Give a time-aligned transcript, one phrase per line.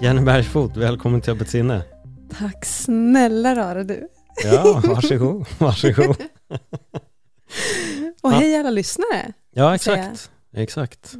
[0.00, 1.82] Jenny Bergsfot, välkommen till Öppet sinne.
[2.38, 4.08] Tack snälla rara du.
[4.44, 6.16] Ja, varsågod, varsågod.
[8.22, 9.32] Och hej alla lyssnare.
[9.54, 10.30] Ja, exakt.
[10.54, 11.14] Exakt.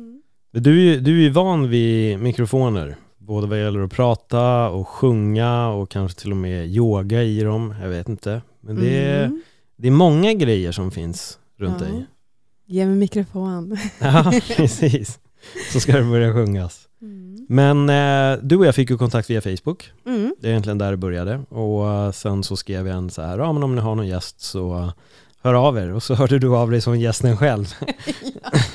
[0.53, 4.89] Du, är ju- du är ju van vid mikrofoner, både vad gäller att prata och
[4.89, 8.43] sjunga och kanske till och med yoga i dem, jag vet inte.
[8.61, 9.43] Men det är, Mm.
[9.77, 11.87] det är många grejer som finns runt Ja.
[11.87, 12.07] dig.
[12.67, 13.79] Ge mig mikrofon.
[13.99, 15.19] Ja, precis.
[15.73, 16.89] Så ska det börja sjungas.
[17.03, 17.47] Mm.
[17.49, 19.93] Men eh, du och jag fick ju kontakt via Facebook.
[20.07, 20.35] Mm.
[20.41, 21.41] Det är egentligen där det började.
[21.49, 24.07] Och eh, sen så skrev jag en så här, ja men om ni har någon
[24.07, 24.93] gäst så
[25.43, 25.93] hör av er.
[25.93, 27.75] Och så hörde du av dig som gästen själv.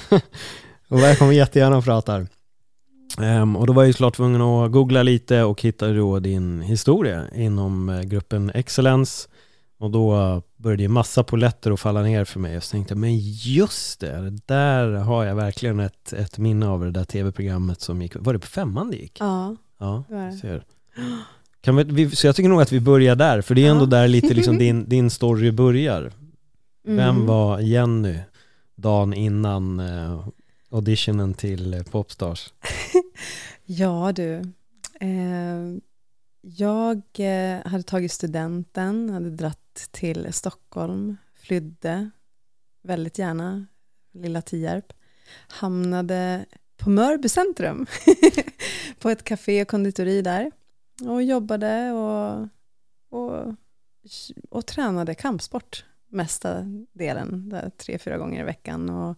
[0.89, 2.27] och jag kommer jättegärna och pratar.
[3.21, 6.61] Ehm, och då var jag ju såklart tvungen att googla lite och hitta då din
[6.61, 9.27] historia inom eh, gruppen Excellence.
[9.79, 12.57] Och då började ju massa poletter att falla ner för mig.
[12.57, 16.83] Och så tänkte jag, men just det, där har jag verkligen ett, ett minne av
[16.85, 19.17] det där tv-programmet som gick, var det på femman det gick?
[19.19, 20.63] Ja, Ja, det ser.
[21.61, 23.87] Kan vi, så jag tycker nog att vi börjar där, för det är ändå Ja.
[23.89, 26.11] där lite liksom din, din story börjar.
[26.87, 27.25] Vem Mm.
[27.25, 28.19] var Jenny
[28.75, 30.27] dagen innan eh,
[30.71, 32.53] auditionen till eh, Popstars?
[33.65, 34.33] Ja du.
[34.99, 35.77] Eh,
[36.41, 39.59] jag eh, hade tagit studenten, hade dratt
[39.91, 42.09] till Stockholm, flydde
[42.83, 43.65] väldigt gärna,
[44.11, 44.93] lilla Tierp.
[45.47, 46.45] Hamnade
[46.77, 47.85] på Mörby centrum,
[48.99, 50.51] på ett café och konditori där.
[51.01, 52.47] Och jobbade och,
[53.09, 53.55] och,
[54.49, 58.89] och tränade kampsport mesta delen, där, tre, fyra gånger i veckan.
[58.89, 59.17] Och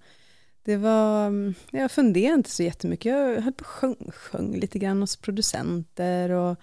[0.64, 5.02] det var, jag funderade inte så jättemycket, jag höll på och sjöng, sjöng lite grann
[5.02, 6.58] hos producenter och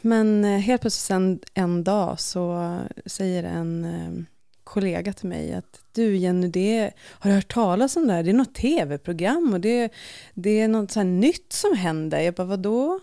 [0.00, 4.24] men eh, helt plötsligt en, en dag så säger en eh,
[4.64, 8.22] kollega till mig att du Jenny, det har du hört talas om det här?
[8.22, 9.92] Det är något tv-program och det,
[10.34, 12.20] det är något så här nytt som händer.
[12.20, 13.00] Jag bara, vadå?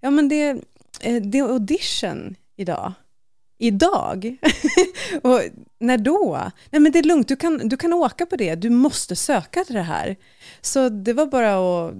[0.00, 0.50] Ja men det,
[1.00, 2.92] eh, det är audition idag.
[3.58, 4.36] Idag?
[5.22, 5.40] och
[5.78, 6.50] när då?
[6.70, 8.54] Nej men det är lugnt, du kan, du kan åka på det.
[8.54, 10.16] Du måste söka till det här.
[10.60, 11.94] Så det var bara att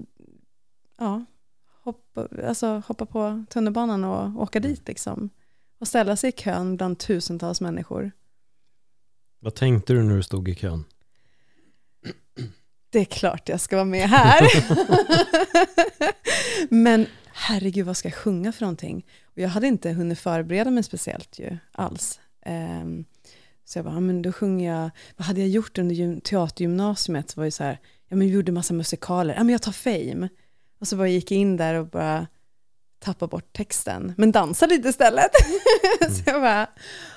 [0.98, 1.24] ja,
[1.84, 5.30] hoppa, alltså, hoppa på tunnelbanan och åka dit liksom.
[5.80, 8.10] Och ställa sig i kön bland tusentals människor.
[9.40, 10.84] Vad tänkte du när du stod i kön?
[12.90, 14.40] Det är klart jag ska vara med här.
[16.74, 19.06] Men herregud, vad ska jag sjunga för någonting?
[19.24, 22.20] Och jag hade inte hunnit förbereda mig speciellt ju, alls.
[22.46, 23.04] Ehm,
[23.64, 27.30] så jag bara, men då sjunger jag, vad hade jag gjort under gym- teatergymnasiet?
[27.30, 27.78] Så var det så här,
[28.08, 30.28] ja men vi gjorde massa musikaler, ja men jag tar Fame.
[30.82, 32.26] Och så bara gick jag in där och bara
[32.98, 35.30] tappade bort texten, men dansade lite istället.
[36.10, 36.70] så jag bara,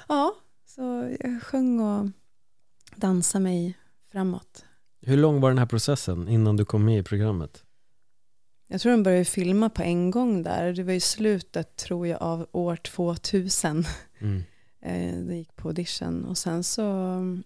[0.08, 2.08] ja, så jag sjöng och
[2.96, 3.78] dansade mig
[4.12, 4.66] framåt.
[5.02, 7.64] Hur lång var den här processen innan du kom med i programmet?
[8.68, 10.74] Jag tror de började filma på en gång där.
[10.74, 13.86] Det var i slutet, tror jag, av år 2000.
[14.20, 14.44] Mm.
[14.82, 16.26] Eh, det gick på audition.
[16.26, 17.44] Och sen så mm,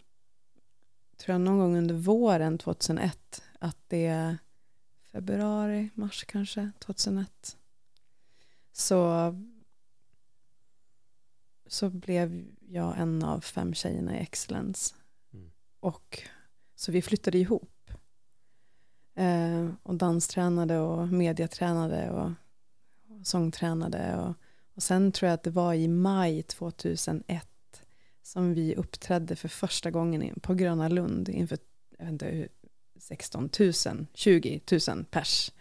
[1.18, 4.38] tror jag någon gång under våren 2001 att det
[5.12, 7.58] februari, mars kanske, 2001.
[8.72, 9.36] Så,
[11.68, 14.96] så blev jag en av fem tjejerna i Excellence.
[15.34, 15.52] Mm.
[15.80, 16.24] Och
[16.76, 17.92] så vi flyttade ihop.
[19.16, 22.32] Eh, och danstränade och mediatränade och,
[23.10, 24.18] och sångtränade.
[24.18, 24.36] Och,
[24.76, 27.50] och sen tror jag att det var i maj 2001
[28.22, 31.58] som vi uppträdde för första gången på Gröna Lund inför
[31.98, 32.48] jag vet inte,
[33.00, 33.74] 16 000,
[34.14, 35.52] 20 000 pers.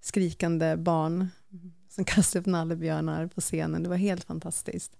[0.00, 1.28] Skrikande barn
[1.88, 3.82] som kastade upp nallebjörnar på scenen.
[3.82, 4.96] Det var helt fantastiskt.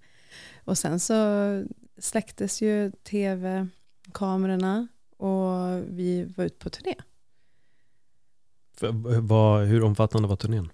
[0.64, 1.14] Och sen så
[1.98, 6.94] släcktes ju tv-kamerorna och vi var ute på turné.
[8.76, 10.72] För, vad, hur omfattande var turnén?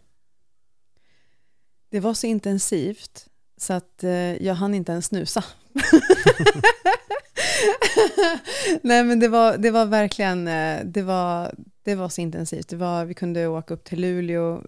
[1.89, 5.45] Det var så intensivt så att eh, jag hann inte ens snusa.
[8.83, 12.69] Nej men det var, det var verkligen, eh, det var, det var så intensivt.
[12.69, 14.63] Det var, vi kunde åka upp till Luleå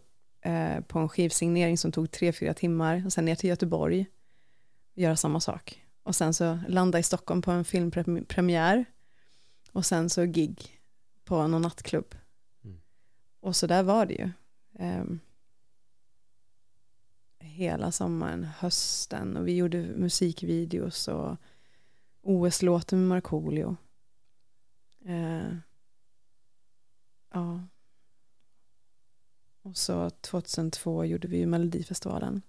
[0.44, 4.06] eh, på en skivsignering som tog tre, fyra timmar och sen ner till Göteborg
[4.94, 5.80] och göra samma sak.
[6.02, 8.84] Och sen så landa i Stockholm på en filmpremiär
[9.72, 10.80] och sen så gig
[11.24, 12.14] på någon nattklubb.
[12.64, 12.80] Mm.
[13.40, 14.30] Och så där var det ju.
[14.78, 15.04] Eh,
[17.38, 21.36] hela sommaren, hösten och vi gjorde musikvideos och
[22.24, 23.76] OS-låten med Markoolio.
[25.04, 25.56] Eh,
[27.32, 27.60] ja.
[29.62, 32.42] Och så 2002 gjorde vi ju Melodifestivalen.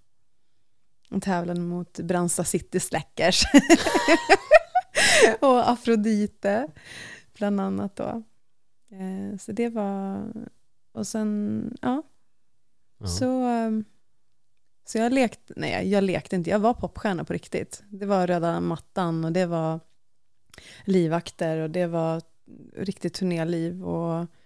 [1.10, 3.42] Och tävlade mot Brandsta City Slackers.
[5.40, 6.68] och Afrodite,
[7.32, 8.22] bland annat då.
[8.90, 10.32] Eh, så det var,
[10.92, 12.02] och sen, ja.
[12.98, 13.06] Ja.
[13.06, 13.26] Så,
[13.66, 13.84] um,
[14.86, 17.82] så jag lekte, nej jag lekte inte, jag var popstjärna på riktigt.
[17.90, 19.80] Det var röda mattan och det var
[20.84, 22.22] livvakter och det var
[22.76, 24.26] riktigt turnéliv och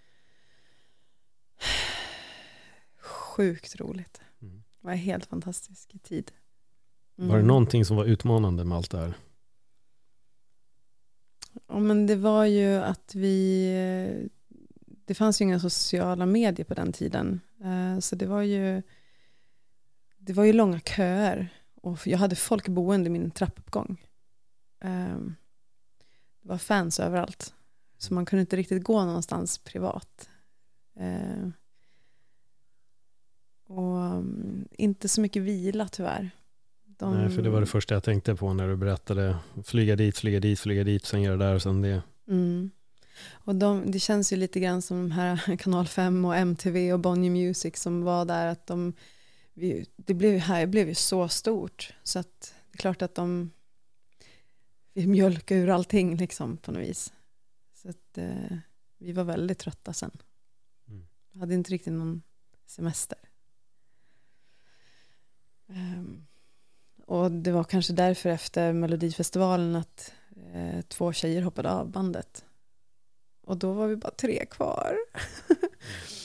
[3.00, 4.20] sjukt roligt.
[4.42, 4.54] Mm.
[4.56, 6.32] Det var en helt fantastisk tid.
[7.16, 7.46] Var det Mm.
[7.46, 9.14] någonting som var utmanande med allt det här?
[11.68, 14.30] Ja, men det var ju att vi...
[15.04, 17.40] Det fanns ju inga sociala medier på den tiden.
[17.64, 18.82] Eh, Så det var ju...
[20.30, 21.48] Det var ju långa köer.
[21.74, 24.06] Och jag hade folk boende i min trappuppgång.
[24.80, 25.16] Eh,
[26.42, 27.54] Det var fans överallt.
[27.98, 30.28] Så man kunde inte riktigt gå någonstans privat.
[31.00, 31.48] Eh,
[33.66, 36.30] Och mm, inte så mycket vila tyvärr.
[36.86, 39.36] De- Nej, för det var det första jag tänkte på när du berättade.
[39.64, 42.02] Flyga dit, flyga dit, flyga dit, sen göra det där och sen det.
[42.28, 42.70] Mm.
[43.32, 47.00] Och de, det känns ju lite grann som de här Kanal 5 och MTV och
[47.00, 48.92] Bonnier Music som var där att de,
[49.60, 53.50] vi, det blev, här blev ju så stort så att det är klart att de
[54.92, 57.12] vi mjölkade ur allting liksom på något vis.
[57.74, 58.56] Så att eh,
[58.98, 60.10] vi var väldigt trötta sen.
[60.88, 61.06] Mm.
[61.34, 62.22] Hade inte riktigt någon
[62.66, 63.18] semester.
[65.68, 66.26] Ehm,
[67.06, 70.12] och det var kanske därför efter Melodifestivalen att
[70.52, 72.44] eh, två tjejer hoppade av bandet.
[73.40, 74.96] Och då var vi bara tre kvar.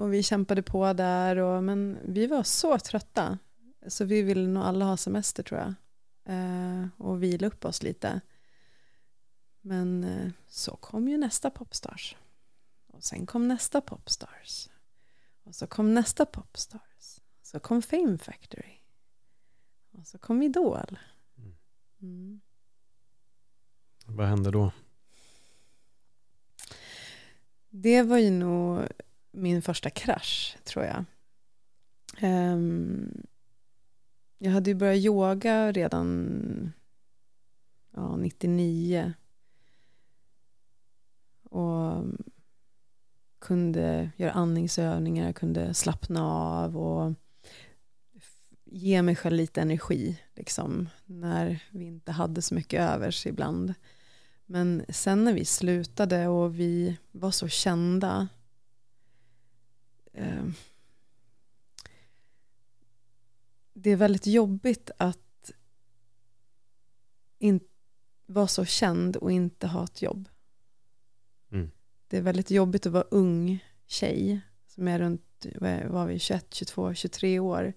[0.00, 3.38] och vi kämpade på där, och, men vi var så trötta.
[3.86, 5.74] Så vi ville nog alla ha semester tror jag.
[6.24, 8.20] Eh, och vila upp oss lite.
[9.60, 12.16] Men eh, så kom ju nästa Popstars.
[12.86, 14.68] Och sen kom nästa Popstars.
[15.42, 17.20] Och så kom nästa Popstars.
[17.42, 18.80] Så kom Fame Factory.
[19.92, 20.98] Och så kom Idol.
[22.02, 22.40] Mm.
[24.06, 24.72] Vad hände då?
[27.70, 28.88] Det var ju nog
[29.30, 31.04] min första krasch, tror jag.
[32.22, 33.22] Um,
[34.38, 36.72] jag hade ju börjat yoga redan
[37.90, 39.12] ja, 99.
[41.42, 42.04] Och
[43.38, 47.12] kunde göra andningsövningar, kunde slappna av och
[48.64, 53.74] ge mig själv lite energi, liksom, när vi inte hade så mycket övers ibland.
[54.46, 58.28] Men sen när vi slutade och vi var så kända
[60.12, 60.44] eh,
[63.72, 65.50] det är väldigt jobbigt att
[67.38, 67.60] in,
[68.26, 70.28] vara så känd och inte ha ett jobb.
[71.52, 71.70] Mm.
[72.08, 75.46] Det är väldigt jobbigt att vara ung tjej som är runt
[75.88, 77.72] var vi, 21, 22, 23 år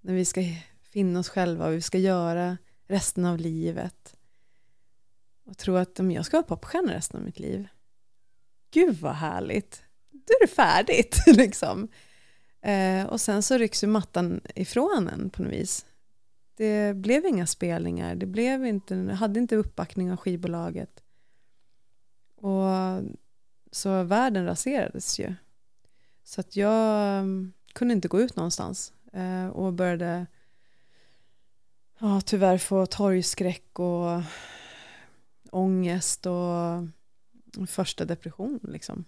[0.00, 0.42] när vi ska
[0.82, 4.16] finna oss själva och vi ska göra resten av livet
[5.44, 7.68] och tro att om jag ska vara popstjärna resten av mitt liv
[8.70, 9.82] gud vad härligt
[10.26, 11.88] då är det färdigt liksom.
[12.62, 15.86] Eh, och sen så rycks ju mattan ifrån en på något vis.
[16.56, 18.14] Det blev inga spelningar.
[18.14, 21.02] Det blev inte, hade inte uppbackning av skivbolaget.
[22.36, 22.64] Och
[23.70, 25.34] så världen raserades ju.
[26.24, 30.26] Så att jag mm, kunde inte gå ut någonstans eh, och började
[31.98, 34.22] ja, tyvärr få torgskräck och
[35.50, 39.04] ångest och första depression liksom.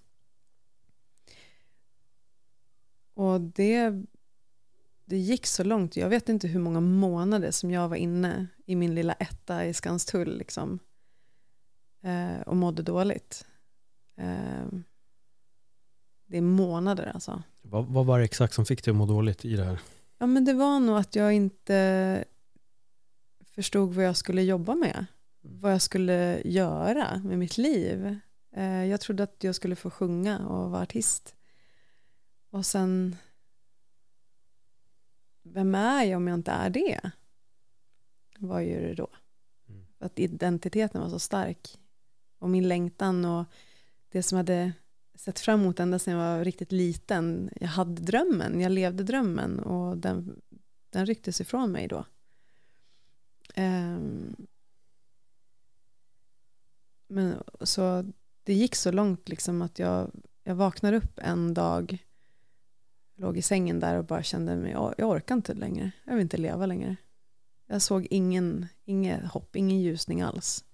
[3.15, 4.03] Och det,
[5.05, 8.77] det gick så långt, jag vet inte hur många månader som jag var inne i
[8.77, 10.79] min lilla etta i Skanstull liksom.
[12.03, 13.47] Eh, och mådde dåligt.
[14.17, 14.67] Eh,
[16.27, 17.43] det är månader alltså.
[17.63, 19.81] Vad, vad var det exakt som fick dig att må dåligt i det här?
[20.19, 22.25] Ja men det var nog att jag inte
[23.45, 25.07] förstod vad jag skulle jobba med.
[25.41, 28.19] Vad jag skulle göra med mitt liv.
[28.57, 31.35] Eh, jag trodde att jag skulle få sjunga och vara artist.
[32.55, 33.17] Och sen,
[35.43, 37.11] vem är jag om jag inte är det?
[38.39, 39.09] Vad gör det då?
[39.69, 39.87] Mm.
[39.99, 41.79] Att identiteten var så stark.
[42.39, 43.45] Och min längtan och
[44.09, 44.73] det som hade
[45.15, 47.51] sett fram emot ända sedan jag var riktigt liten.
[47.61, 50.41] Jag hade drömmen, jag levde drömmen och den,
[50.91, 52.07] den rycktes ifrån mig då.
[53.57, 54.47] Um,
[57.09, 60.11] men så det gick så långt liksom att jag,
[60.45, 62.05] jag vaknade upp en dag,
[63.17, 66.37] låg i sängen där och bara kände mig, jag, orkar inte längre, jag vill inte
[66.37, 66.97] leva längre.
[67.67, 70.65] Jag såg ingen, inget hopp, ingen ljusning alls.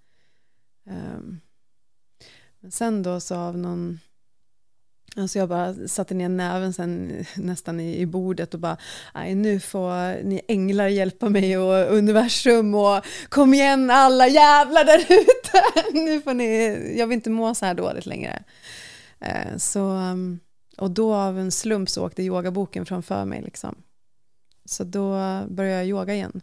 [0.84, 1.40] Um,
[2.60, 3.98] men sen då så av någon
[5.16, 8.76] Alltså jag bara satte ner näven sen nästan i, i bordet och bara,
[9.14, 14.98] nej nu får ni änglar hjälpa mig och universum och kom igen alla jävlar där
[14.98, 15.62] ute,
[16.04, 18.42] nu får ni, jag vill inte må så här dåligt längre.
[19.22, 20.40] Uh, så, um,
[20.80, 23.82] och då av en slump så åkte yogaboken framför mig liksom.
[24.64, 25.10] Så då
[25.48, 26.40] började jag yoga igen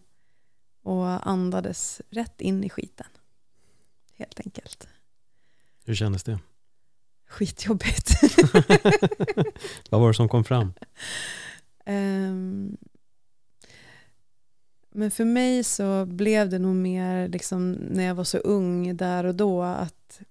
[0.83, 3.07] och andades rätt in i skiten.
[4.13, 4.87] Helt enkelt.
[5.85, 6.39] Hur kändes det?
[7.27, 8.11] Skitjobbigt.
[9.89, 10.73] Vad var det som kom fram?
[11.85, 12.77] Um,
[14.89, 19.23] men för mig så blev det nog mer liksom när jag var så ung där
[19.23, 20.21] och då att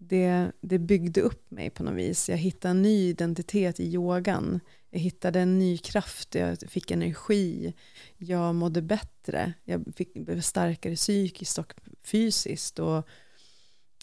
[0.00, 2.28] det, det byggde upp mig på något vis.
[2.28, 4.60] Jag hittade en ny identitet i yogan.
[4.90, 7.74] Jag hittade en ny kraft, jag fick energi,
[8.16, 12.78] jag mådde bättre, jag fick, blev starkare psykiskt och fysiskt.
[12.78, 13.08] Och,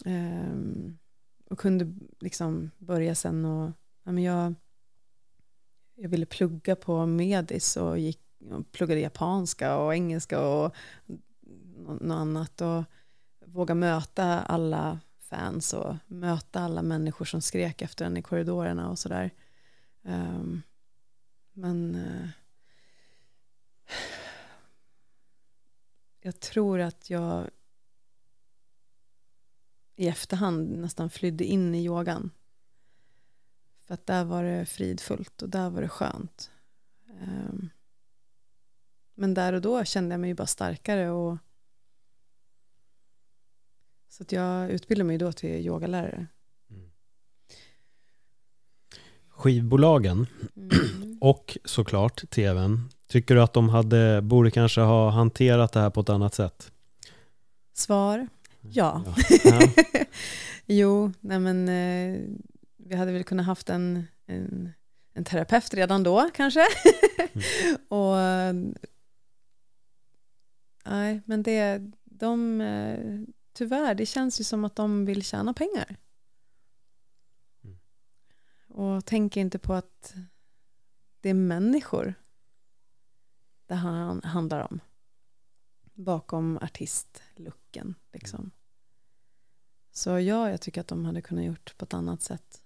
[0.06, 0.98] um,
[1.50, 3.72] och kunde liksom börja sen och,
[4.04, 4.54] ja, men jag,
[5.96, 8.22] jag ville plugga på Medis och gick
[8.52, 10.76] och pluggade japanska och engelska och
[12.02, 12.84] något annat och
[13.46, 15.00] våga möta alla
[15.36, 19.32] fans och möta alla människor som skrek efter en i korridorerna och sådär.
[20.02, 20.62] Um,
[21.54, 22.30] men uh,
[26.22, 27.50] jag tror att jag
[29.96, 32.32] i efterhand nästan flydde in i yogan.
[33.84, 36.52] För att där var det fridfullt och där var det skönt.
[37.22, 37.70] Um,
[39.16, 41.38] men där och då kände jag mig bara starkare och
[44.18, 46.28] så att jag utbildade mig då till yogalärare.
[46.70, 46.92] Mm.
[49.30, 51.18] Skivbolagen mm.
[51.22, 56.02] och såklart tvn, tycker du att de hade, borde kanske ha hanterat det här på
[56.02, 56.72] ett annat sätt?
[57.74, 58.28] Svar,
[58.62, 59.04] Ja.
[59.44, 59.60] ja.
[60.66, 62.22] jo, nej men eh,
[62.78, 64.72] vi hade väl kunnat haft en, en,
[65.14, 66.66] en terapeut redan då kanske.
[67.34, 67.78] mm.
[67.88, 68.16] Och
[70.86, 73.00] nej, men det, de, eh,
[73.56, 75.96] tyvärr, det känns ju som att de vill tjäna pengar.
[77.64, 77.78] Mm.
[78.68, 80.16] Och tänker inte på att
[81.22, 82.14] det är människor
[83.68, 83.76] det
[84.24, 84.80] handlar om
[85.94, 87.96] bakom artistlooken.
[88.14, 88.52] Liksom.
[89.92, 92.62] Så ja, jag tycker att de hade kunnat gjort på ett annat sätt.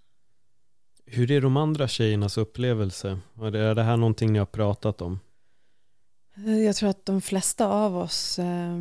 [1.06, 3.20] Hur är de andra tjejernas upplevelse?
[3.42, 5.20] Är det här någonting ni har pratat om?
[6.66, 8.78] Jag tror att de flesta av oss eh,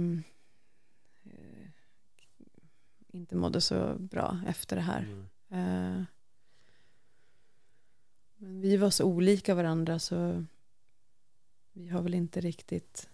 [3.12, 5.00] inte mådde så bra efter det här.
[5.00, 5.98] Mm.
[5.98, 6.04] Eh,
[8.36, 10.44] men vi var så olika varandra så
[11.72, 13.08] vi har väl inte riktigt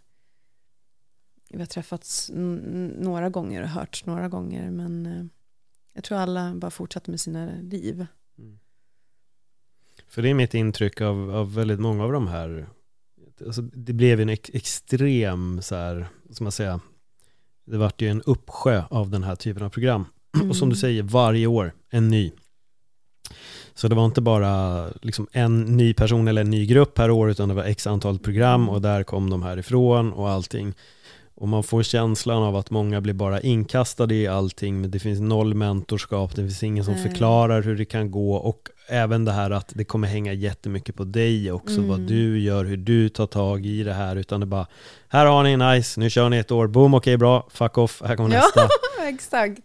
[1.50, 5.24] vi har träffats några gånger och hörts några gånger men eh,
[5.92, 8.06] jag tror alla bara fortsatte med sina liv.
[8.38, 8.58] Mm.
[10.06, 12.68] För det är mitt intryck av, av väldigt många av de här
[13.40, 16.80] alltså det blev en ex extrem så här, som man säga
[17.64, 20.04] det vart ju en uppsjö av den här typen av program.
[20.37, 20.50] Mm.
[20.50, 22.33] Och som du säger, varje år en ny.
[23.75, 27.30] Så det var inte bara liksom en ny person eller en ny grupp per år,
[27.30, 28.68] utan det var x antal program mm.
[28.68, 30.75] och där kom de härifrån och allting.
[31.37, 35.21] Och man får känslan av att många blir bara inkastade i allting, men det finns
[35.21, 37.03] noll mentorskap, det finns ingen som Nej.
[37.03, 41.05] förklarar hur det kan gå och även det här att det kommer hänga jättemycket på
[41.05, 41.88] dig också, mm.
[41.88, 44.67] vad du gör, hur du tar tag i det här, utan det bara,
[45.09, 48.03] här har ni nice, nu kör ni ett år, boom, okej, okay, bra, fuck off,
[48.05, 48.61] här kommer nästa.
[48.61, 49.62] Ja, exakt.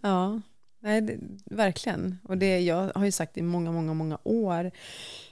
[0.00, 0.40] Ja,
[0.84, 2.18] Nej, det, verkligen.
[2.24, 4.70] Och det jag har ju sagt i många, många, många år,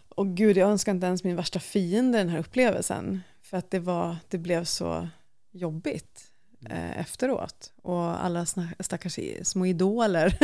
[0.08, 3.78] och gud, jag önskar inte ens min värsta fiende den här upplevelsen, för att det
[3.78, 5.08] var, det blev så
[5.52, 6.32] jobbigt
[6.70, 7.72] eh, efteråt.
[7.76, 8.46] Och alla
[8.80, 10.38] stackars små idoler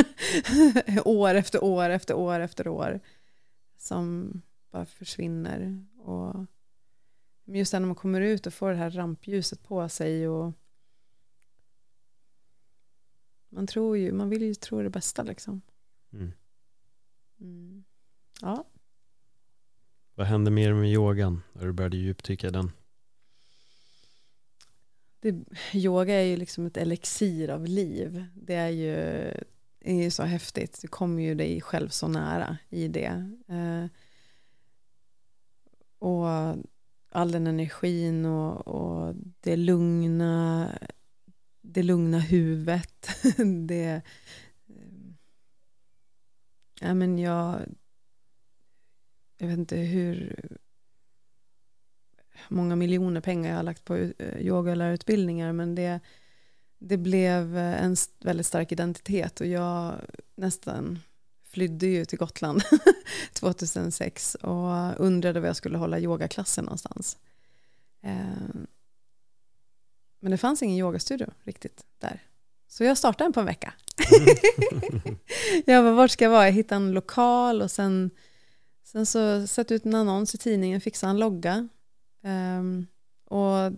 [1.05, 3.00] år efter år efter år efter år
[3.77, 4.33] som
[4.71, 5.87] bara försvinner.
[5.99, 6.47] Och
[7.45, 10.53] just när man kommer ut och får det här rampljuset på sig och
[13.49, 15.61] man tror ju, man vill ju tro det bästa liksom.
[16.12, 16.33] Mm.
[17.41, 17.85] Mm.
[18.41, 18.65] Ja.
[20.15, 22.71] Vad hände mer med yogan när du började djupdyka den?
[25.21, 25.45] Det,
[25.75, 28.25] yoga är ju liksom ett elixir av liv.
[28.35, 29.33] Det är ju
[29.81, 30.79] är ju så häftigt.
[30.83, 33.31] Du kommer ju dig själv så nära i det.
[33.49, 33.85] Eh,
[35.99, 36.27] och
[37.11, 40.71] all den energin och, och det lugna,
[41.61, 43.09] det lugna huvudet.
[43.69, 44.03] det,
[44.67, 45.13] eh,
[46.81, 47.61] ja men jag,
[49.39, 50.37] jag vet inte hur
[52.49, 56.00] många miljoner pengar jag har lagt på eh, yogalärarutbildningar men det,
[56.78, 59.95] det blev eh, en väldigt stark identitet och jag
[60.35, 60.99] nästan
[61.49, 62.62] flydde ju till Gotland
[63.33, 67.16] 2006 och undrade var jag skulle hålla yogaklassen någonstans.
[68.02, 68.66] Ehm,
[70.21, 72.23] men det fanns ingen yogastudio riktigt där.
[72.68, 73.73] Så jag startade en på en vecka.
[75.66, 76.45] jag bara, vart ska jag vara?
[76.45, 78.11] Jag hittade en lokal och sen,
[78.85, 81.68] sen så satte ut en annons i tidningen, fixade en logga.
[82.23, 82.87] Um,
[83.25, 83.73] och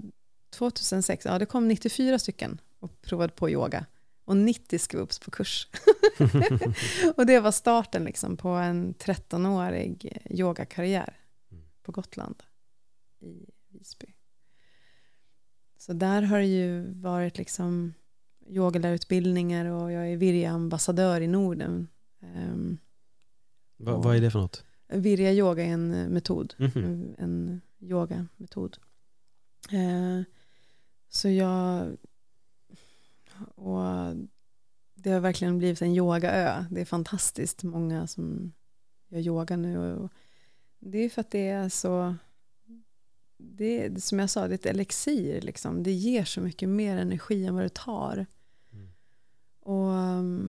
[0.50, 3.86] 2006, ja det kom 94 stycken och provade på yoga.
[4.24, 5.68] Och 90 skrev upp på kurs.
[7.16, 11.16] och det var starten liksom på en 13-årig yogakarriär
[11.82, 12.42] på Gotland
[13.20, 14.06] i Visby.
[15.78, 17.94] Så där har det ju varit liksom
[18.46, 21.88] yogalärarutbildningar och jag är Virja-ambassadör i Norden.
[22.20, 22.78] Um,
[23.76, 24.64] Va, vad är det för något?
[24.88, 27.14] Virja yoga är en metod, mm -hmm.
[27.18, 28.78] en yogametod.
[29.72, 30.22] Uh,
[31.08, 31.96] så jag
[33.54, 34.14] och
[34.94, 36.64] det har verkligen blivit en yogaö.
[36.70, 38.52] Det är fantastiskt många som
[39.08, 39.94] gör yoga nu.
[39.96, 40.12] Och
[40.78, 42.14] det är för att det är så,
[43.38, 45.40] det är, som jag sa, det är ett elixir.
[45.40, 45.82] Liksom.
[45.82, 48.26] Det ger så mycket mer energi än vad det tar.
[48.72, 48.88] Mm.
[49.60, 50.48] Och, um...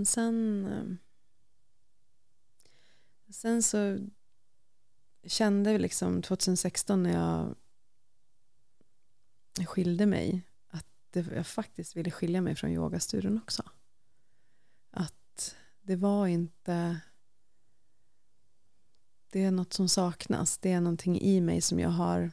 [0.00, 0.66] men sen...
[0.66, 0.84] Eh,
[3.32, 3.98] sen så
[5.26, 7.54] kände vi liksom 2016 när jag
[9.68, 13.62] skilde mig att jag faktiskt ville skilja mig från yogastudion också.
[14.90, 17.00] Att det var inte...
[19.30, 20.58] Det är något som saknas.
[20.58, 22.30] Det är någonting i mig som jag har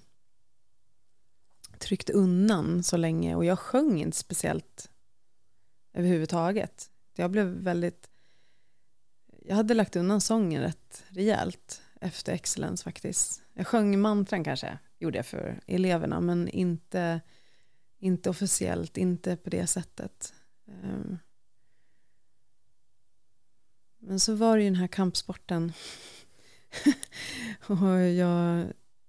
[1.78, 4.92] tryckt undan så länge och jag sjöng inte speciellt
[5.94, 6.92] överhuvudtaget.
[7.18, 8.10] Jag blev väldigt...
[9.46, 13.42] Jag hade lagt undan sången rätt rejält efter Excellence faktiskt.
[13.54, 17.22] Jag sjöng mantran kanske, gjorde jag för eleverna, men inte,
[18.00, 20.34] inte officiellt, inte på det sättet.
[20.68, 21.18] Ehm.
[24.00, 25.74] Men så var det ju den här kampsporten.
[27.68, 28.68] och jag,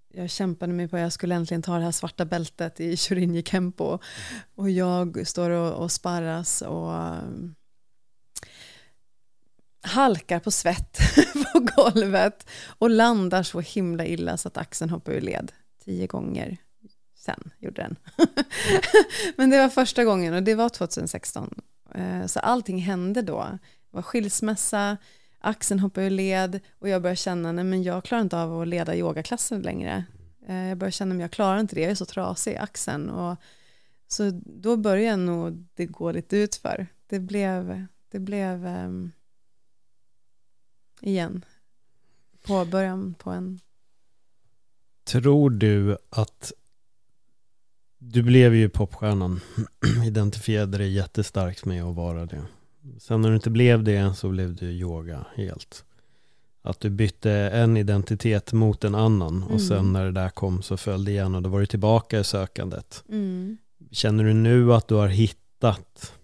[0.08, 3.42] jag kämpade mig på att jag skulle äntligen ta det här svarta bältet i Shorinji
[3.42, 3.98] Kempo.
[4.54, 7.54] Och jag står och, och sparras och um,
[9.88, 10.98] halkar på svett
[11.52, 12.48] på golvet
[12.78, 15.52] och landar så himla illa så att axeln hoppar ur led
[15.84, 16.56] tio gånger.
[17.16, 17.96] Sen gjorde den.
[19.36, 21.60] Men det var första gången och det var 2016.
[21.94, 23.48] Eh, så allting hände då.
[23.90, 24.96] Det var skilsmässa,
[25.38, 28.68] axeln hoppade ur led och jag började känna, nej men jag klarar inte av att
[28.68, 30.04] leda yogaklasser längre.
[30.48, 33.10] Eh, jag började känna, men jag klarar inte det, jag är så trasig i axeln.
[33.10, 33.36] Och,
[34.08, 36.86] så då började nog det gå lite utför.
[37.06, 39.12] Det blev, det blev um,
[41.00, 41.44] igen,
[42.46, 43.60] på början på en...
[45.04, 46.52] Tror du att
[47.98, 49.40] du blev ju popstjärnan,
[50.06, 52.42] identifierade dig jättestarkt med att vara det.
[52.98, 55.84] Sen när du inte blev det så blev du yoga helt.
[56.62, 59.48] Att du bytte en identitet mot en annan mm.
[59.48, 62.18] och sen när det där kom så föll det igen och då var du tillbaka
[62.18, 63.04] i sökandet.
[63.08, 63.58] Mm.
[63.90, 66.17] Känner du nu att du har hittat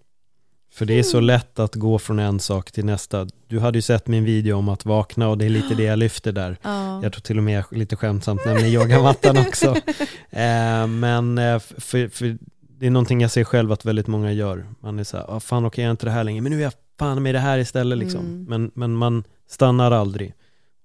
[0.75, 3.27] För det är så lätt att gå från en sak till nästa.
[3.47, 5.99] Du hade ju sett min video om att vakna och det är lite det jag
[5.99, 6.57] lyfter där.
[6.63, 7.03] Ja.
[7.03, 9.75] Jag tror till och med lite skämtsamt nämner yogamattan också.
[10.29, 12.37] Eh, men eh, för, för
[12.79, 14.67] det är någonting jag ser själv att väldigt många gör.
[14.79, 16.59] Man är så här, ah, fan okej jag är inte det här längre, men nu
[16.59, 18.25] är jag fan med det här istället liksom.
[18.25, 18.43] Mm.
[18.43, 20.33] Men, men man stannar aldrig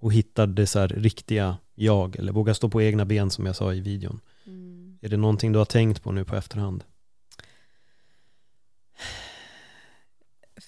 [0.00, 3.74] och hittar det så riktiga jag, eller vågar stå på egna ben som jag sa
[3.74, 4.20] i videon.
[4.46, 4.98] Mm.
[5.03, 6.85] Är det någonting du har tänkt på nu på efterhand?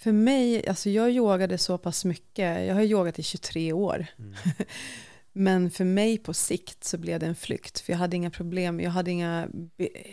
[0.02, 4.06] För mig, alltså jag yogade så pass mycket, jag har yogat i 23 år.
[4.18, 4.34] Mm.
[5.32, 8.80] Men för mig på sikt så blev det en flykt, för jag hade inga problem,
[8.80, 9.48] jag hade inga,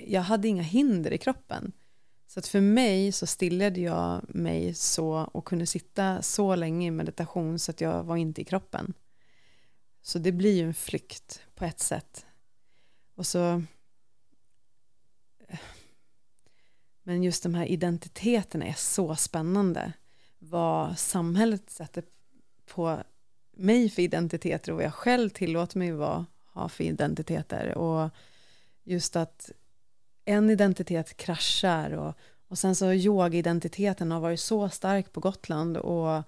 [0.08, 1.72] jag hade inga hinder i kroppen.
[2.28, 6.92] Så att för mig så stillade jag mig så och kunde sitta så länge i
[6.92, 8.94] meditation så att jag var inte i kroppen.
[10.02, 12.26] Så det blir ju en flykt på ett sätt.
[13.16, 13.64] Och så...
[17.10, 19.94] Men just de här identiteterna är så spännande.
[20.40, 22.04] Vad samhället sätter
[22.66, 23.04] på
[23.52, 27.78] mig för identiteter och vad jag själv tillåter mig vara, ha för identiteter.
[27.78, 28.10] Och
[28.84, 29.52] just att
[30.26, 32.14] en identitet kraschar och,
[32.48, 36.24] och sen så yoga-identiteten har varit så stark på Gotland och,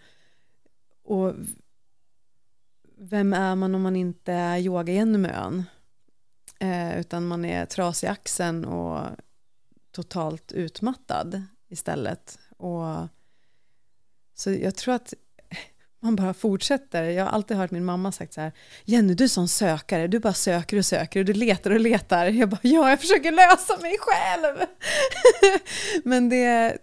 [1.03, 1.33] och
[2.97, 5.63] vem är man om man inte är yoga genom ön?
[6.59, 9.05] Eh, utan man är trasig i axeln och
[9.91, 12.39] totalt utmattad istället.
[12.57, 13.07] Och,
[14.33, 15.13] så jag tror att
[15.99, 17.03] man bara fortsätter.
[17.03, 18.51] Jag har alltid hört min mamma sagt så här,
[18.85, 22.25] Jenny du är sån sökare, du bara söker och söker och du letar och letar.
[22.25, 24.57] Jag bara, ja jag försöker lösa mig själv.
[26.03, 26.77] Men det,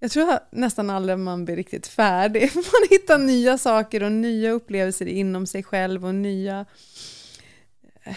[0.00, 2.50] jag tror nästan aldrig man blir riktigt färdig.
[2.54, 6.66] Man hittar nya saker och nya upplevelser inom sig själv och nya,
[8.02, 8.16] eh,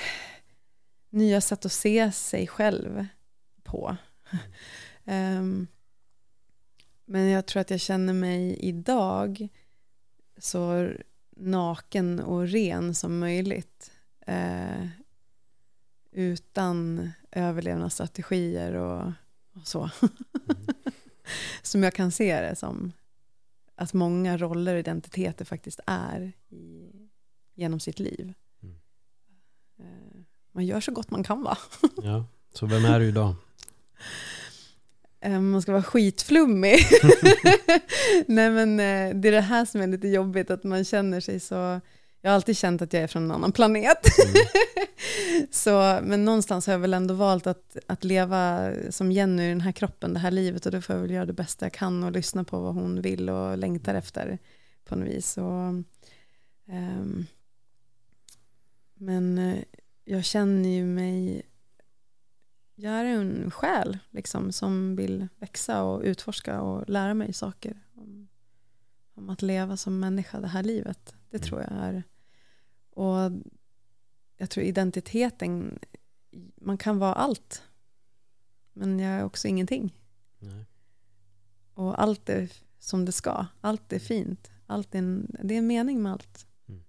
[1.10, 3.06] nya sätt att se sig själv
[3.63, 3.98] på.
[5.06, 5.67] Um,
[7.06, 9.50] men jag tror att jag känner mig idag
[10.38, 10.89] så
[11.38, 13.91] naken och ren som möjligt.
[14.28, 14.88] Eh,
[16.12, 19.12] utan överlevnadsstrategier och,
[19.56, 19.89] och så.
[20.50, 20.67] Mm.
[21.62, 22.91] som jag kan se det som.
[23.76, 26.91] Att många roller och identiteter faktiskt är i,
[27.54, 28.34] genom sitt liv.
[28.63, 28.76] Mm.
[29.80, 31.58] Eh, man gör så gott man kan va?
[32.04, 33.36] ja, så vem är du idag?
[35.22, 36.80] Eh, man ska vara skitflummig.
[38.28, 41.40] Nej men eh, det är det här som är lite jobbigt, att man känner sig
[41.40, 41.82] så...
[42.24, 44.06] Jag har alltid känt att jag är från en annan planet.
[44.26, 44.46] Mm.
[45.52, 49.62] så, men någonstans har jag väl ändå valt att, att leva som Jenny i den
[49.62, 52.04] här kroppen, det här livet, och då får jag väl göra det bästa jag kan
[52.04, 54.38] och lyssna på vad hon vill och längtar efter
[54.86, 55.38] på något vis.
[55.38, 55.44] Och,
[56.68, 57.26] um,
[58.96, 59.58] men eh,
[60.06, 61.42] jag känner ju mig
[62.82, 68.28] jag är en själ liksom, som vill växa och utforska och lära mig saker om,
[69.13, 71.15] om att leva som människa det här livet.
[71.30, 71.48] Det mm.
[71.48, 72.04] tror jag är.
[72.89, 73.32] Och
[74.38, 75.80] jag tror identiteten,
[76.56, 77.63] man kan vara allt.
[78.74, 79.98] Men jag är också ingenting.
[80.39, 80.65] Nej.
[81.74, 83.46] Och allt är som det ska.
[83.62, 84.52] Allt är fint.
[84.65, 86.48] Allt är en, det är en mening med allt.
[86.67, 86.84] Mm.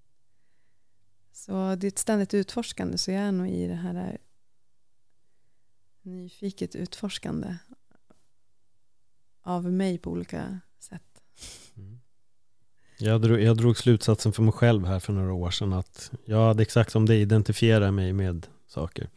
[1.32, 2.98] Så det är ett ständigt utforskande.
[2.98, 4.18] Så jag är nog i det här
[6.02, 7.56] nyfiket utforskande
[9.42, 11.22] av mig på olika sätt.
[11.76, 12.00] Mm.
[12.98, 16.46] Jag, drog, jag drog slutsatsen för mig själv här för några år sedan att jag
[16.46, 19.08] hade exakt som det identifierar mig med saker.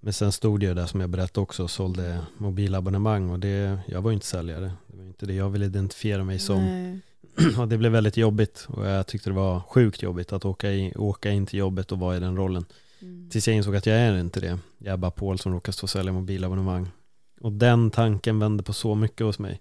[0.00, 4.02] Men sen stod jag där som jag berättade också och sålde mobilabonnemang och det, jag
[4.02, 4.72] var ju inte säljare.
[4.86, 6.64] Det var inte det jag ville identifiera mig som.
[6.64, 7.00] Nej.
[7.58, 10.92] Och det blev väldigt jobbigt och jag tyckte det var sjukt jobbigt att åka in,
[10.96, 12.64] åka in till jobbet och vara i den rollen.
[13.00, 13.30] Mm.
[13.30, 14.58] Tills jag insåg att jag är inte det.
[14.78, 16.90] Jag är bara Paul som råkar stå och sälja mobilabonnemang.
[17.40, 19.60] Och den tanken vände på så mycket hos mig.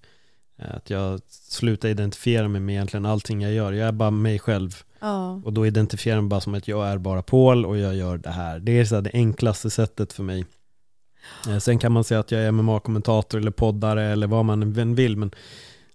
[0.58, 3.72] Eh, att jag slutade identifiera mig med egentligen allting jag gör.
[3.72, 4.84] Jag är bara mig själv.
[5.00, 5.42] Ja.
[5.46, 8.18] Och då identifierar jag mig bara som att jag är bara Paul och jag gör
[8.18, 8.60] det här.
[8.60, 10.46] Det är så det enklaste sättet för mig.
[11.48, 14.96] Eh, sen kan man säga att jag är MMA-kommentator eller poddare eller vad man än
[14.96, 15.18] vill.
[15.18, 15.32] Men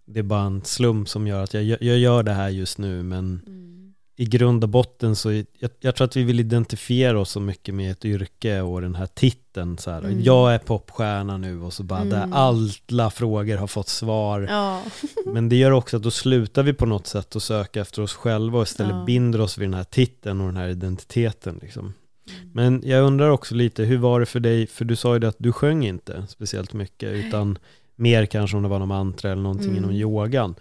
[0.05, 3.02] det är bara en slump som gör att jag, jag gör det här just nu.
[3.02, 3.71] Men mm
[4.16, 7.75] i grund och botten så, jag, jag, tror att vi vill identifiera oss så mycket
[7.75, 9.98] med ett yrke och den här titeln så här.
[9.98, 10.22] Mm.
[10.22, 12.11] Jag är popstjärna nu och så bara mm.
[12.11, 14.46] där alla frågor har fått svar.
[14.51, 14.83] Ja.
[15.27, 18.14] Men det gör också att då slutar vi på något sätt att söka efter oss
[18.14, 19.05] själva och istället ja.
[19.05, 21.83] binder oss vid den här titeln och den här identiteten liksom.
[21.83, 22.51] Mm.
[22.53, 24.66] Men jag undrar också lite, hur var det för dig?
[24.66, 27.59] För du sa ju det att du sjöng inte speciellt mycket, utan
[27.96, 29.77] mer kanske om det var någon mantra eller någonting mm.
[29.77, 30.55] inom yogan.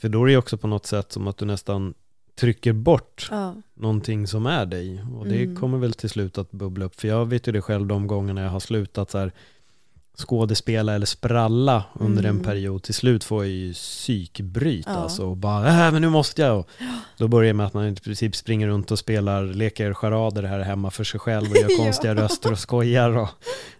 [0.00, 1.94] För då är det också på något sätt som att du nästan
[2.38, 3.54] trycker bort ja.
[3.74, 5.04] någonting som är dig.
[5.16, 5.56] Och det mm.
[5.56, 7.00] kommer väl till slut att bubbla upp.
[7.00, 9.32] För jag vet ju det själv de gångerna jag har slutat så här,
[10.18, 12.44] skådespela eller spralla under en Mm.
[12.44, 12.82] period.
[12.82, 14.92] Till slut får jag ju psykbryt Ja.
[14.92, 16.58] alltså och bara äh, men nu måste jag.
[16.58, 16.68] Och
[17.16, 20.60] då börjar det med att man i princip springer runt och spelar, leker charader här
[20.60, 21.84] hemma för sig själv och gör Ja.
[21.84, 23.28] konstiga röster och skojar och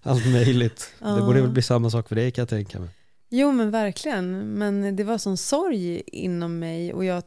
[0.03, 0.93] allt möjligt.
[0.99, 1.27] Det Ja.
[1.27, 2.89] borde väl bli samma sak för dig kan jag tänka mig.
[3.31, 7.23] Jo men verkligen, men det var sån sorg inom mig och jag,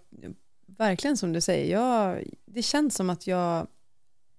[0.81, 3.67] verkligen som du säger, jag, det känns som att jag,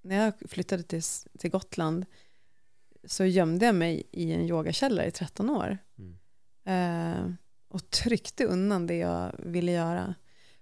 [0.03, 1.03] när jag flyttade till,
[1.39, 2.07] till Gotland
[3.05, 5.79] så gömde jag mig i en yogakällare i 13 år.
[5.99, 6.19] Mm.
[6.65, 7.35] Eh,
[7.69, 10.15] och tryckte undan det jag ville göra.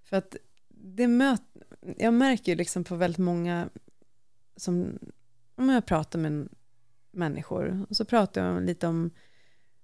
[0.03, 0.35] För att
[0.69, 1.41] det möt,
[1.97, 3.69] jag märker ju liksom på väldigt många
[4.55, 4.99] som,
[5.55, 6.49] om jag pratar med
[7.11, 9.11] människor, och så pratar jag lite om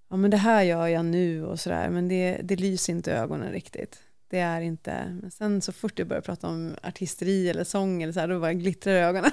[0.09, 3.13] ja men det här gör jag nu och sådär, men det, det lyser inte i
[3.13, 4.06] ögonen riktigt.
[4.29, 8.13] Det är inte, men sen så fort jag börjar prata om artisteri eller sång eller
[8.13, 9.31] så här, då bara glittrar ögonen.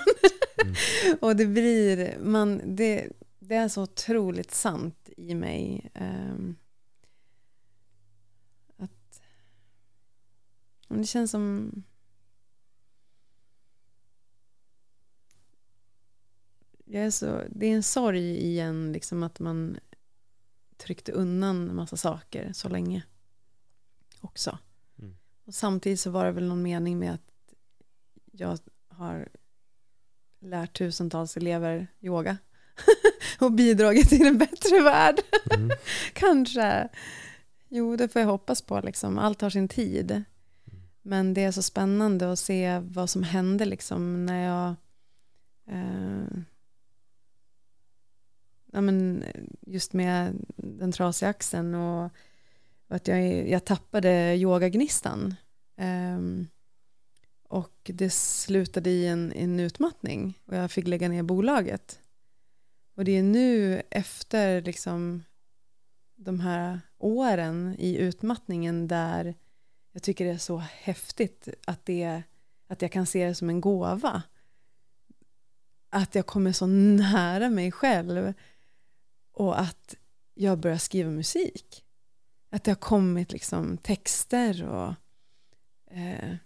[0.63, 0.75] Mm.
[1.21, 5.91] och det blir, man, det, det är så otroligt sant i mig.
[5.95, 6.57] ehm,
[8.77, 9.21] att
[10.89, 11.73] det känns som
[16.85, 19.79] jag är så, det är en sorg i en, liksom att man
[20.77, 23.03] tryckte undan en massa saker så länge
[24.21, 24.59] också.
[25.47, 27.55] Och samtidigt så var det väl någon mening med att
[28.33, 29.29] jag har
[30.41, 32.37] lärt tusentals elever yoga
[33.41, 35.21] och bidragit till en bättre värld.
[35.55, 35.71] Mm.
[36.13, 36.89] Kanske.
[37.69, 38.81] Jo, det får jag hoppas på.
[38.81, 39.19] Liksom.
[39.19, 40.25] Allt har sin tid.
[41.03, 44.75] Men det är så spännande att se vad som hände liksom, när jag
[45.77, 46.39] eh,
[48.75, 49.25] ja, men
[49.61, 52.13] just med den trasiga axeln och
[52.95, 55.35] att jag, jag tappade yogagnistan.
[55.77, 56.49] Um,
[57.49, 62.01] och det slutade i en, en utmattning och jag fick lägga ner bolaget.
[62.97, 65.23] Och det är nu efter liksom
[66.17, 69.35] de här åren i utmattningen där
[69.93, 72.23] jag tycker det är så häftigt att, det,
[72.67, 74.23] att jag kan se det som en gåva.
[75.91, 78.35] Att jag kommer så nära mig själv
[79.33, 79.95] och att
[80.35, 81.84] jag börjar skriva musik.
[82.55, 84.95] Att det har kommit liksom texter och,
[85.97, 86.37] eh,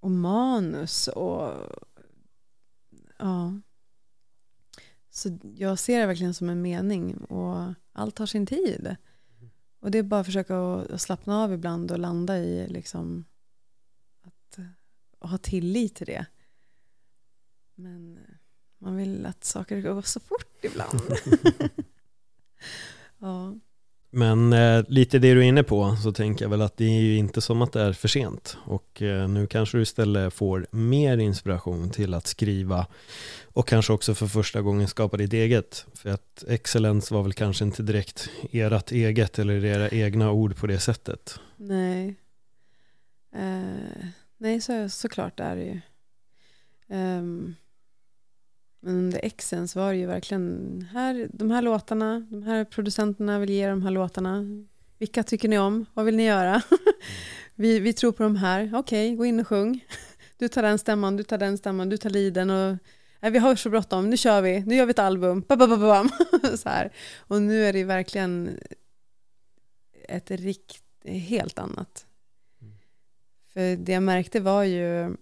[0.00, 1.54] och manus och
[3.18, 3.60] ja.
[5.10, 8.96] Så jag ser det verkligen som en mening och allt har sin tid.
[9.80, 13.24] Och det är bara att försöka att slappna av ibland och landa i liksom
[14.22, 14.58] att
[15.18, 16.26] och ha tillit till det.
[17.74, 18.18] Men
[18.78, 21.00] man vill att saker går så fort ibland.
[23.18, 23.54] ja.
[24.10, 27.00] Men eh, lite det du är inne på så tänker jag väl att det är
[27.00, 30.66] ju inte som att det är för sent och eh, nu kanske du istället får
[30.70, 32.86] mer inspiration till att skriva
[33.44, 35.86] och kanske också för första gången skapa ditt eget.
[35.94, 40.66] För att excellence var väl kanske inte direkt ert eget eller era egna ord på
[40.66, 41.40] det sättet.
[41.56, 42.14] Nej.
[43.34, 44.06] Eh,
[44.38, 45.80] nej, så, såklart är det ju.
[46.88, 47.54] Ehm,
[48.86, 53.38] men under Exen så var det ju verkligen här, de här låtarna, de här producenterna
[53.38, 54.44] vill ge de här låtarna.
[54.98, 55.86] Vilka tycker ni om?
[55.94, 56.62] Vad vill ni göra?
[57.54, 58.70] vi, vi tror på de här.
[58.74, 59.84] Okej, gå in och sjung.
[60.38, 62.76] Du tar den stämman, du tar den stämman, du tar liden och
[63.20, 65.44] nej, vi har så bråttom, nu kör vi, nu gör vi ett album.
[65.48, 66.08] Ba, ba, ba, ba,
[66.56, 66.92] så här.
[67.18, 68.58] Och nu är det verkligen
[70.08, 72.06] ett rikt, helt annat.
[73.52, 75.16] För det jag märkte var ju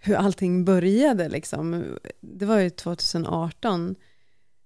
[0.00, 1.84] hur allting började liksom.
[2.20, 3.96] Det var ju 2018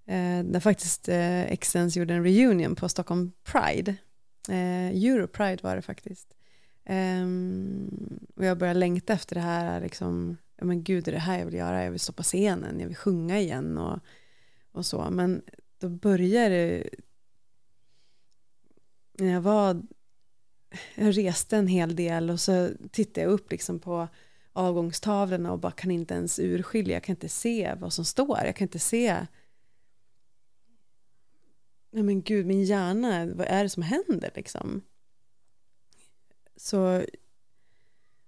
[0.07, 3.94] eh, där faktiskt eh, Exens gjorde en reunion på Stockholm Pride.
[4.49, 6.35] Eh, Euro Pride var det faktiskt.
[6.85, 7.27] Eh,
[8.37, 11.38] och jag började längta efter det här, liksom, ja men gud det är det här
[11.38, 13.99] jag vill göra, jag vill stå på scenen, jag vill sjunga igen och,
[14.73, 15.11] och så.
[15.11, 15.42] Men
[15.79, 16.88] då började det,
[19.18, 19.83] när jag var,
[20.94, 24.09] jag reste en hel del och så tittade jag upp liksom på
[24.55, 28.57] avgångstavlorna och bara kan inte ens urskilja, jag kan inte se vad som står, jag
[28.57, 29.27] kan inte se
[31.95, 34.83] Nej men gud, min hjärna, vad är det som händer liksom?
[36.57, 37.05] Så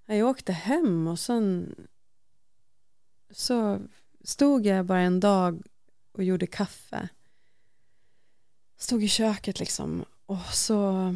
[0.07, 1.75] jag åkte hem och sen
[3.31, 3.81] så
[4.25, 5.63] stod jag bara en dag
[6.13, 7.09] och gjorde kaffe.
[8.77, 11.15] Stod i köket liksom och så,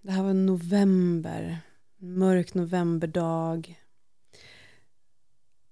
[0.00, 1.58] det här var november,
[1.96, 3.81] mörk novemberdag.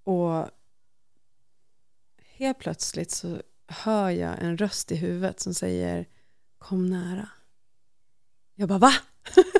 [0.04, 0.50] Och
[2.24, 6.08] helt plötsligt så hör jag en röst i huvudet som säger
[6.58, 7.28] kom nära.
[8.54, 8.92] Jag bara va?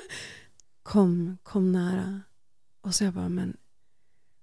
[0.83, 2.21] kom, kom nära.
[2.81, 3.57] Och så jag bara men,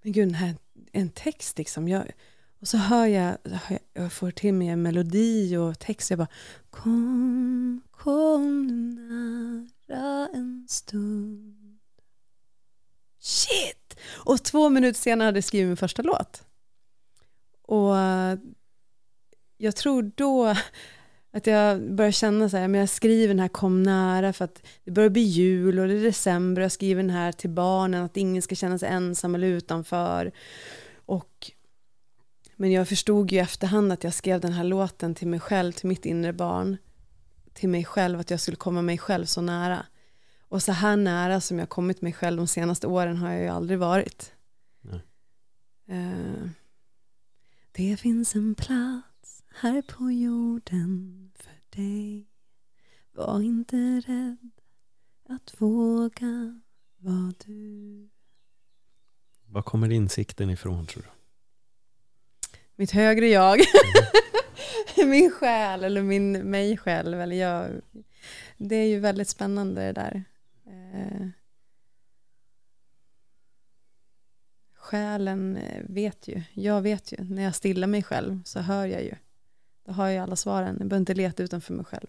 [0.03, 0.55] men gud den här
[0.91, 1.88] en text liksom.
[1.88, 2.12] Jag,
[2.60, 6.10] Och så hör jag, hör jag, jag får till mig en melodi och text.
[6.10, 6.27] Jag bara
[6.69, 11.79] Kom, kom nära en stund.
[13.19, 13.99] Shit!
[14.27, 16.43] Och två minuter senare hade jag skrivit min första låt.
[17.61, 18.37] Och eh,
[19.57, 20.55] jag tror då
[21.33, 24.63] att jag börjar känna så här, men jag skriver den här kom nära för att
[24.83, 28.17] det börjar bli jul och det är december, jag skriver den här till barnen, att
[28.17, 30.31] ingen ska känna sig ensam eller utanför.
[30.95, 31.51] Och,
[32.55, 35.71] men jag förstod ju i efterhand att jag skrev den här låten till mig själv,
[35.71, 36.77] till mitt inre barn,
[37.53, 39.85] till mig själv, att jag skulle komma mig själv så nära.
[40.49, 43.47] Och så här nära som jag kommit mig själv de senaste åren har jag ju
[43.47, 44.33] aldrig varit.
[45.89, 46.49] Eh,
[47.71, 52.27] det finns en plats här på jorden för dig.
[53.12, 54.51] Var inte rädd
[55.29, 56.62] att våga
[56.97, 58.10] vara du.
[59.45, 61.10] Var kommer insikten ifrån tror du?
[62.75, 63.60] Mitt högre jag.
[65.05, 67.21] min själ eller min mig själv.
[67.21, 67.81] Eller jag.
[68.57, 70.23] Det är ju väldigt spännande det där.
[70.93, 71.28] Eh,
[74.73, 79.04] själen eh, vet ju, jag vet ju, när jag stillar mig själv så hör jag
[79.04, 79.15] ju.
[79.84, 82.08] Då har jag alla svaren, jag behöver inte leta utanför mig själv.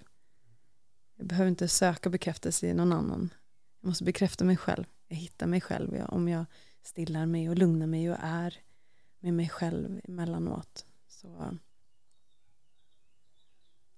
[1.17, 3.35] Jag behöver inte söka bekräftelse i någon annan.
[3.81, 4.85] Jag måste bekräfta mig själv.
[5.09, 6.45] Jag hittar mig själv jag, om jag
[6.83, 8.55] stillar mig och lugnar mig och är
[9.19, 10.87] med mig själv emellanåt.
[11.07, 11.59] Så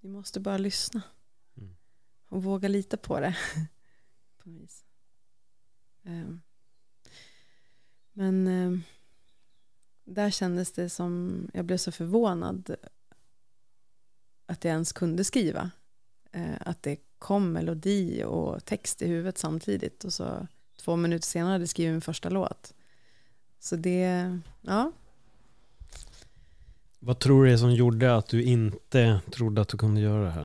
[0.01, 1.03] vi måste bara lyssna.
[1.57, 1.77] Mm.
[2.29, 3.37] Och våga lita på det.
[4.43, 4.85] på något vis.
[6.05, 6.41] Ehm.
[8.13, 8.83] Men ehm,
[10.05, 12.77] där kändes det som, jag blev så förvånad
[14.47, 15.71] att jag ens kunde skriva.
[16.33, 20.47] Ehm, att det kom melodi och text i huvudet samtidigt och så
[20.79, 22.75] två minuter senare hade jag skrivit min första låt.
[23.59, 24.93] Så det, ja.
[26.99, 30.25] Vad tror du det är som gjorde att du inte trodde att du kunde göra
[30.25, 30.45] det här?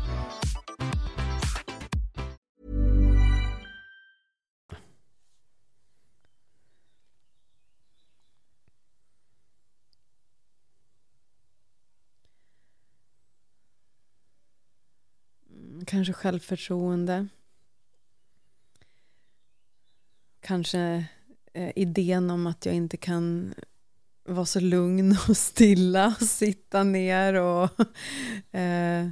[15.91, 17.27] Kanske självförtroende.
[20.41, 21.05] Kanske
[21.53, 23.53] eh, idén om att jag inte kan
[24.23, 27.69] vara så lugn och stilla och sitta ner och
[28.55, 29.09] eh,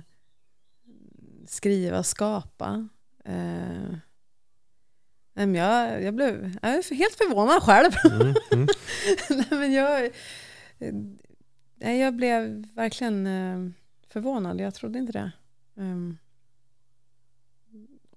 [1.48, 2.88] skriva, skapa.
[3.26, 3.98] Eh,
[5.34, 7.92] men jag, jag blev jag är helt förvånad själv.
[8.06, 8.68] Mm, mm.
[9.30, 10.06] nej, men jag,
[10.80, 10.94] eh,
[11.76, 13.72] nej, jag blev verkligen eh,
[14.08, 14.62] förvånad.
[14.62, 15.32] Jag trodde inte det.
[15.76, 16.18] Um,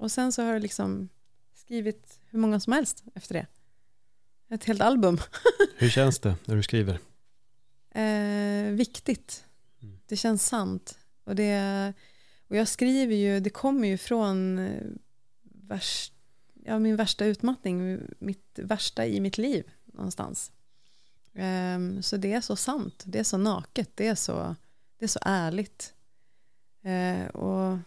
[0.02, 1.08] och sen så har jag liksom
[1.54, 3.46] skrivit hur många som helst efter det.
[4.54, 5.18] Ett helt album.
[5.76, 6.98] Hur känns det när du skriver?
[7.90, 9.44] Eh, viktigt.
[9.82, 9.98] Mm.
[10.06, 10.98] Det känns sant.
[11.24, 11.92] Och, det,
[12.48, 14.82] och jag skriver ju, det kommer ju från eh,
[15.42, 16.14] värst,
[16.64, 20.52] ja, min värsta utmattning, mitt värsta i mitt liv någonstans.
[21.34, 24.56] Ehm, så det är så sant, det är så naket, det är så,
[24.98, 25.94] det är så ärligt.
[26.82, 27.78] Eh, och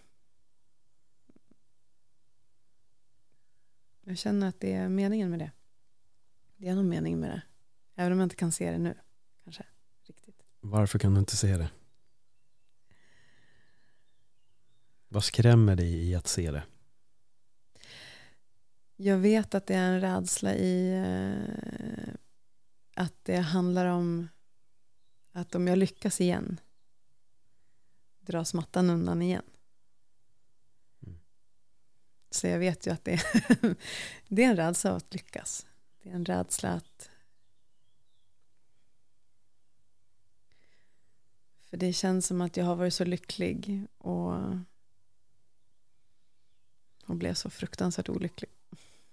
[4.05, 5.51] jag känner att det är meningen med det.
[6.57, 7.41] Det är någon mening med det.
[7.95, 8.97] Även om jag inte kan se det nu.
[9.43, 9.65] Kanske.
[10.03, 10.43] Riktigt.
[10.59, 11.69] Varför kan du inte se det?
[15.07, 16.63] Vad skrämmer dig i att se det?
[18.95, 22.13] Jag vet att det är en rädsla i eh,
[22.93, 24.27] att det handlar om
[25.31, 26.59] att om jag lyckas igen
[28.25, 29.43] dras mattan undan igen.
[32.35, 33.75] Så jag vet ju att det är,
[34.27, 35.65] det är en rädsla att lyckas.
[36.03, 37.09] Det är en rädsla att
[41.63, 44.33] För det känns som att jag har varit så lycklig och,
[47.05, 48.51] och blev så fruktansvärt olycklig.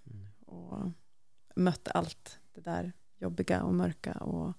[0.05, 0.27] Mm.
[0.45, 0.91] Och
[1.55, 4.53] mött allt det där jobbiga och mörka och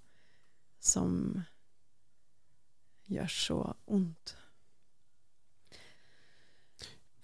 [0.78, 1.42] som
[3.04, 4.36] gör så ont.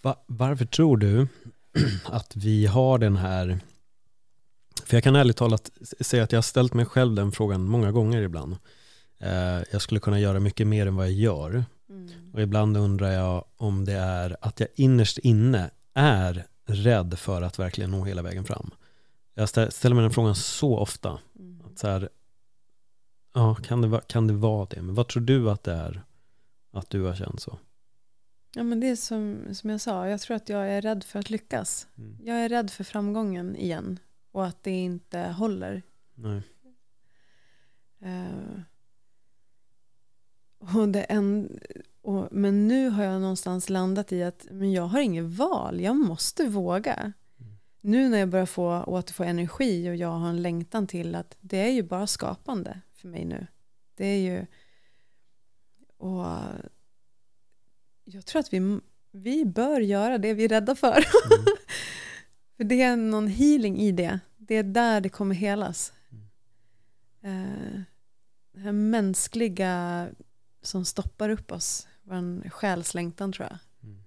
[0.03, 1.27] Va- varför tror du
[2.05, 3.59] att vi har den här
[4.85, 5.71] för jag kan ärligt talat
[6.01, 8.57] säga att jag har ställt mig själv den frågan många gånger ibland.
[9.19, 11.65] Eh, jag skulle kunna göra mycket mer än vad jag gör.
[11.91, 12.09] Mm.
[12.33, 17.59] Och ibland undrar jag om det är att jag innerst inne är rädd för att
[17.59, 18.71] verkligen nå hela vägen fram.
[19.35, 21.19] Jag stä- ställer mig den frågan så ofta.
[21.39, 21.61] Mm.
[21.67, 22.09] Att så här,
[23.35, 24.83] ja, kan det, kan det vara det?
[24.83, 26.03] Men vad tror du att det är
[26.73, 27.59] att du har känt så?
[28.55, 31.19] Ja men det är som, som jag sa, jag tror att jag är rädd för
[31.19, 31.89] att lyckas.
[31.99, 32.17] Mm.
[32.23, 33.99] Jag är rädd för framgången igen
[34.33, 35.83] och att det inte håller.
[36.15, 36.43] Nej.
[38.01, 38.61] Eh,
[40.59, 41.61] och det en,
[42.03, 45.97] och, men nu har jag någonstans landat i att men jag har inget val, jag
[45.97, 46.95] måste våga.
[46.95, 47.13] Mm.
[47.81, 51.59] Nu när jag börjar få, återfå energi och jag har en längtan till att det
[51.59, 53.47] är ju bara skapande för mig nu.
[53.95, 54.47] Det är ju
[55.97, 56.27] och
[58.13, 58.81] jag tror att vi,
[59.11, 60.89] vi bör göra det vi är rädda för.
[60.89, 61.47] Mm.
[62.57, 64.21] för det är någon healing i det.
[64.37, 65.93] Det är där det kommer helas.
[67.23, 67.81] Eh,
[68.53, 70.09] det här mänskliga
[70.63, 73.59] som stoppar upp oss, vår själslängtan tror jag.
[73.83, 74.03] Mm.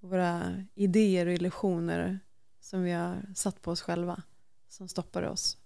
[0.00, 2.20] Våra idéer och illusioner
[2.60, 4.22] som vi har satt på oss själva
[4.68, 5.58] som stoppar oss.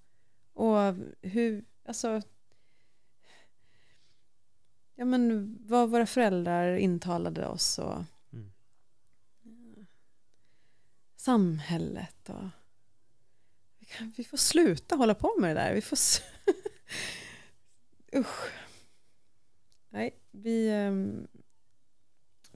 [0.53, 2.23] Och hur, alltså
[5.03, 9.87] ja men vad våra föräldrar intalade oss och Mm.
[11.17, 12.49] samhället och
[13.79, 15.75] vi, kan, vi får sluta hålla på med det där.
[15.75, 15.99] Vi får
[18.17, 18.51] Usch.
[19.91, 21.27] Nej, vi ehm,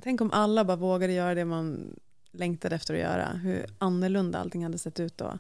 [0.03, 1.99] tänk om alla bara vågade göra det man
[2.31, 3.33] längtade efter att göra.
[3.33, 5.39] Hur annorlunda allting hade sett ut då.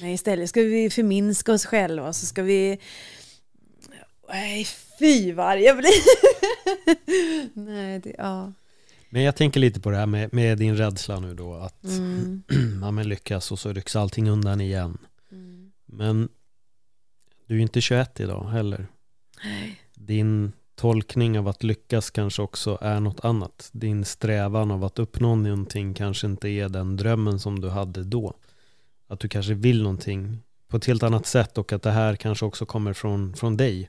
[0.00, 2.80] Nej, istället ska vi förminska oss själva och så ska vi
[4.28, 4.66] Nej,
[4.98, 5.90] fy vad jag blir.
[7.66, 8.52] Nej, det, ja.
[9.10, 12.42] Men jag tänker lite på det här med, med din rädsla nu då att Mm.
[12.82, 14.98] ja, men lyckas och så rycks allting undan igen.
[15.32, 15.72] Mm.
[15.86, 16.28] Men
[17.46, 18.86] du är ju inte 21 idag heller.
[19.44, 19.80] Nej.
[19.94, 23.70] Din tolkning av att lyckas kanske också är något annat.
[23.72, 28.34] Din strävan av att uppnå någonting kanske inte är den drömmen som du hade då.
[29.06, 32.44] Att du kanske vill någonting på ett helt annat sätt och att det här kanske
[32.44, 33.88] också kommer från, från dig.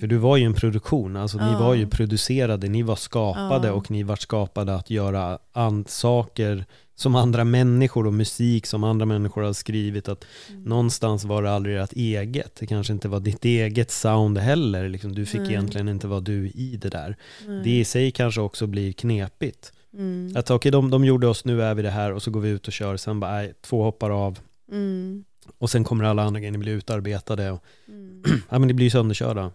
[0.00, 1.58] För du var ju en produktion, alltså ni Ja.
[1.58, 3.72] var ju producerade, ni var skapade Ja.
[3.74, 5.38] och ni var skapade att göra
[5.86, 6.64] saker
[6.94, 10.08] som andra människor och musik som andra människor har skrivit.
[10.08, 10.62] Att Mm.
[10.62, 12.56] någonstans var det aldrig ert eget.
[12.60, 14.88] Det kanske inte var ditt eget sound heller.
[14.88, 15.50] Liksom, du fick Nej.
[15.50, 17.16] egentligen inte vara du i det där.
[17.46, 17.60] Nej.
[17.64, 19.72] Det i sig kanske också blir knepigt.
[19.94, 20.32] Mm.
[20.36, 22.48] Att okej, de, de gjorde oss, nu är vi det här och så går vi
[22.48, 22.96] ut och kör.
[22.96, 24.38] Sen bara, nej, två hoppar av.
[24.72, 25.24] Mm.
[25.58, 27.50] Och sen kommer alla andra grejer, ni blir utarbetade.
[27.50, 28.22] Och, Mm.
[28.50, 29.50] ja, men ni blir sönderkörda.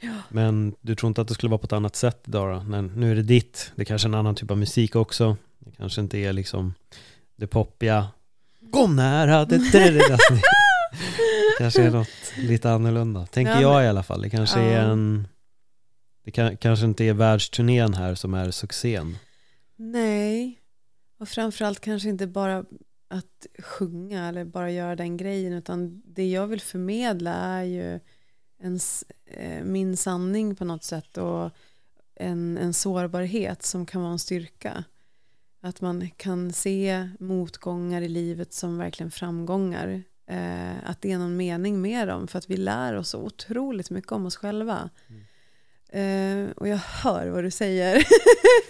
[0.00, 0.12] Ja.
[0.28, 2.62] Men du tror inte att det skulle vara på ett annat sätt idag då?
[2.68, 3.72] Men nu är det ditt.
[3.76, 5.36] Det är kanske är en annan typ av musik också.
[5.58, 6.74] Det kanske inte är liksom
[7.36, 8.08] det poppiga.
[8.70, 9.44] Kom nära.
[9.44, 10.18] Det, det, det, det.
[11.58, 13.26] kanske är något lite annorlunda.
[13.26, 14.22] Tänker Ja, jag i alla fall.
[14.22, 14.66] Det kanske Ja.
[14.66, 15.28] är en...
[16.24, 19.16] Det kan, kanske inte är världsturnén här som är succén.
[19.76, 20.60] Nej,
[21.20, 22.64] och framförallt kanske inte bara
[23.08, 28.00] att sjunga eller bara göra den grejen utan det jag vill förmedla är ju
[28.58, 31.50] en, s- eh, min sanning på något sätt och
[32.14, 34.84] en, en sårbarhet som kan vara en styrka.
[35.60, 40.02] Att man kan se motgångar i livet som verkligen framgångar.
[40.26, 43.90] Eh, att det är någon mening med dem för att vi lär oss så otroligt
[43.90, 44.90] mycket om oss själva.
[45.88, 48.04] Eh, och jag hör vad du säger.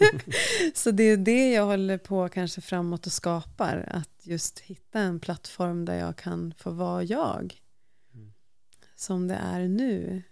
[0.74, 3.88] så det är det jag håller på kanske framåt och skapar.
[3.92, 7.54] Att just hitta en plattform där jag kan få vara jag.
[8.96, 10.22] Som det är nu.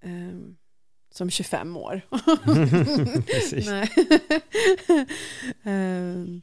[0.00, 0.38] Eh,
[1.10, 2.00] som 25 år.
[5.62, 6.42] Ehm,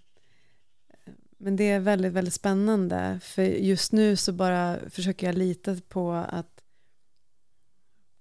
[1.38, 3.20] Men det är väldigt, väldigt spännande.
[3.24, 6.64] För just nu så bara försöker jag lita på att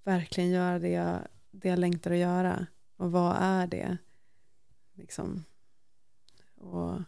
[0.05, 1.19] verkligen göra det jag,
[1.51, 2.67] det jag längtar att göra.
[2.97, 3.99] Och vad är det?
[4.93, 5.45] Liksom.
[6.55, 7.01] Och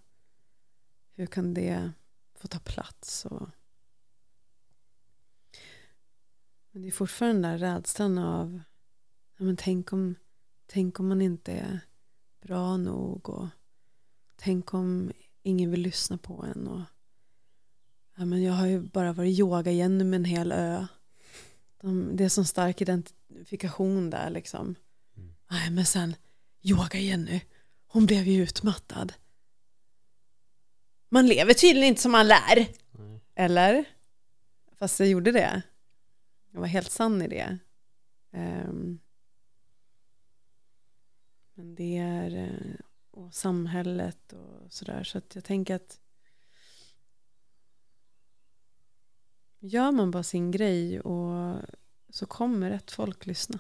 [1.15, 1.93] hur kan det
[2.35, 3.25] få ta plats?
[3.25, 3.49] Och...
[6.75, 8.61] Men det är fortfarande den där rädslan av
[9.39, 10.15] ja, men tänk, om,
[10.67, 11.81] tänk om man inte är
[12.41, 13.47] bra nog och
[14.37, 15.13] tänk om
[15.43, 16.81] ingen vill lyssna på en och
[18.17, 20.87] ja, men jag har ju bara varit yoga igen med en hel ö.
[21.81, 24.75] De, det är sån stark identifikation där liksom.
[25.17, 25.35] Mm.
[25.51, 26.17] nej men sen
[26.63, 27.41] yoga Jenny
[27.87, 29.13] hon blev ju utmattad.
[31.09, 32.57] Man lever tydligen inte som man lär.
[32.91, 33.21] Nej.
[33.35, 33.85] eller?
[34.79, 35.63] Fast jag gjorde det
[36.55, 37.59] jag var helt sann i det
[38.33, 38.99] Ehm,
[41.55, 42.77] men det är eh,
[43.11, 46.01] och samhället och sådär så att jag tänker att
[49.59, 51.63] gör man bara sin grej och
[52.09, 53.59] så kommer rätt folk lyssna.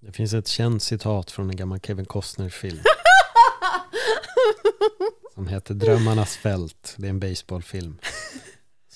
[0.00, 2.78] Det finns ett känt citat från en gammal Kevin Costner-film
[5.34, 6.94] som heter Drömmarnas fält.
[6.98, 7.98] Det är en baseballfilm.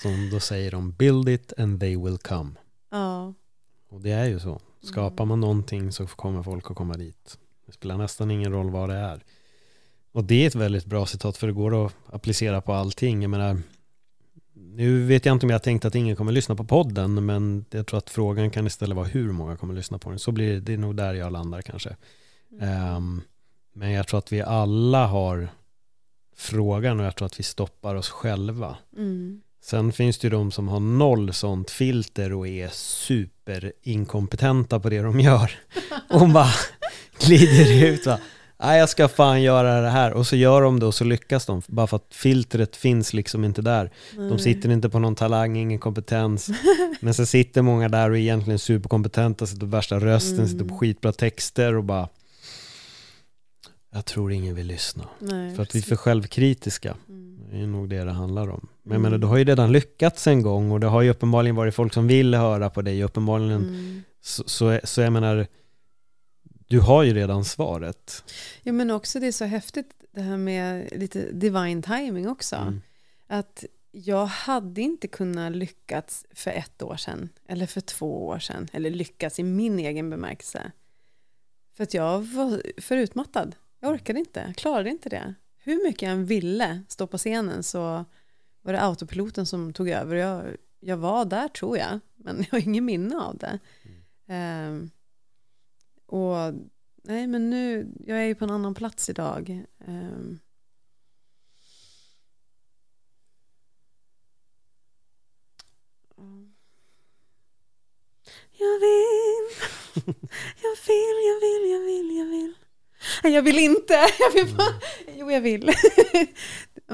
[0.03, 2.51] Som då säger de Build it and they will come.
[2.91, 3.35] Ja,
[3.89, 4.61] Och det är ju så.
[4.83, 7.39] Skapar man någonting så kommer folk att komma dit.
[7.67, 9.25] Det spelar nästan ingen roll vad det är.
[10.13, 13.23] Och det är ett väldigt bra citat för det går att applicera på allting.
[13.23, 13.59] Jag menar,
[14.53, 17.87] nu vet jag inte om jag tänkt att ingen kommer lyssna på podden, men jag
[17.87, 20.19] tror att frågan kan istället vara hur många kommer lyssna på den.
[20.19, 21.97] Så blir det, det är nog där jag landar kanske.
[22.61, 23.21] Ehm,
[23.73, 25.49] men jag tror att vi alla har
[26.37, 28.77] frågan och jag tror att vi stoppar oss själva.
[28.97, 29.43] mm.
[29.65, 35.03] Sen finns det ju de som har noll sånt filter och är superinkompetenta på det
[35.03, 35.51] de gör.
[36.11, 36.53] Och bara
[37.27, 38.19] glider ut va.
[38.63, 40.13] Nej, jag ska fan göra det här.
[40.13, 41.63] Och så gör de det och så lyckas de.
[41.67, 43.91] Bara för att filtret finns liksom inte där.
[44.17, 46.51] De sitter inte på någon talang, ingen kompetens.
[47.01, 50.79] Men så sitter många där och är egentligen superkompetenta, sitter på värsta rösten, sitter på
[50.79, 52.09] skitbra texter och bara
[53.95, 55.09] jag tror ingen vill lyssna.
[55.19, 55.89] Nej, För att vi är precis.
[55.89, 56.97] för självkritiska.
[57.09, 57.39] Mm.
[57.51, 58.69] Det är nog det det handlar om.
[58.83, 59.03] Men jag Mm.
[59.03, 61.95] menar, du har ju redan lyckats en gång och det har ju uppenbarligen varit folk
[61.95, 63.03] som vill höra på dig.
[63.05, 64.03] Uppenbarligen, Mm.
[64.21, 65.47] så, så, så jag menar,
[66.69, 68.25] du har ju redan svaret.
[68.63, 72.57] Ja men också det är så häftigt det här med lite divine timing också.
[72.57, 72.81] Mm.
[73.27, 78.69] Att jag hade inte kunnat lyckats för ett år sedan eller för två år sedan
[78.73, 80.73] eller lyckats i min egen bemärkelse.
[81.77, 83.55] För att jag var för utmattad.
[83.81, 85.35] Jag orkade inte, jag klarade inte det.
[85.65, 88.05] Hur mycket jag än ville stå på scenen så
[88.63, 90.17] var det autopiloten som tog över.
[90.17, 93.59] Jag, jag var där tror jag, men jag har ingen minne av det.
[94.27, 94.91] Ehm,
[96.07, 96.37] och
[97.03, 99.65] nej, men nu, jag är ju på en annan plats idag.
[99.87, 100.39] Ehm,
[108.59, 109.49] Jag vill,
[110.63, 112.55] jag vill, jag vill, jag vill, jag vill.
[113.23, 113.95] Nej, jag vill inte.
[114.19, 114.75] Jag vill bara,
[115.17, 115.71] jo, jag vill.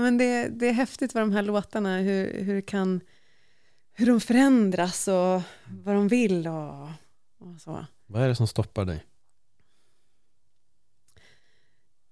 [0.01, 3.01] Men det, det är häftigt vad de här låtarna, hur, hur, kan,
[3.93, 5.43] hur de förändras och
[5.85, 6.89] vad de vill och,
[7.39, 7.87] och så.
[8.07, 9.07] Vad är det som stoppar dig?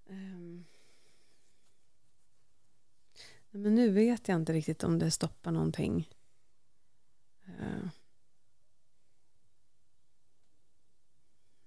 [0.08, 0.64] Nej,
[3.50, 6.10] Men nu vet jag inte riktigt om det stoppar någonting.
[7.46, 7.88] Eh.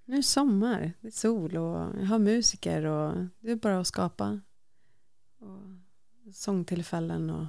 [0.05, 3.79] Nu är det sommar, det är sol och jag har musiker och det är bara
[3.79, 4.39] att skapa.
[6.33, 7.45] Sångtillfällen och,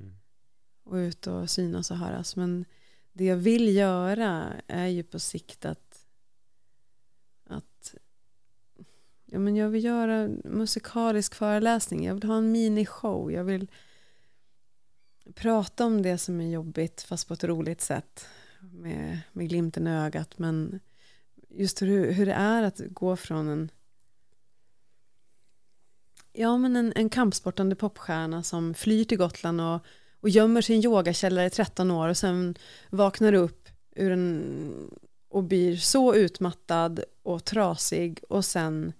[0.00, 0.14] Mm.
[0.82, 2.36] och ut och synas och höras.
[2.36, 2.64] Men
[3.12, 6.06] det jag vill göra är ju på sikt att,
[7.46, 7.94] att
[9.24, 12.04] ja, men jag vill göra musikalisk föreläsning.
[12.04, 13.32] Jag vill ha en minishow.
[13.32, 13.70] Jag vill
[15.34, 18.26] prata om det som är jobbigt fast på ett roligt sätt.
[18.60, 20.38] Med, med glimten i ögat.
[20.38, 20.80] Men
[21.48, 23.70] just hur, hur det är att gå från en
[26.32, 29.86] Ja, men en, en kampsportande popstjärna som flyr till Gotland och,
[30.20, 32.54] och gömmer sin yogakällare i 13 år och sen
[32.90, 34.90] vaknar upp ur en,
[35.28, 38.92] och blir så utmattad och trasig och sen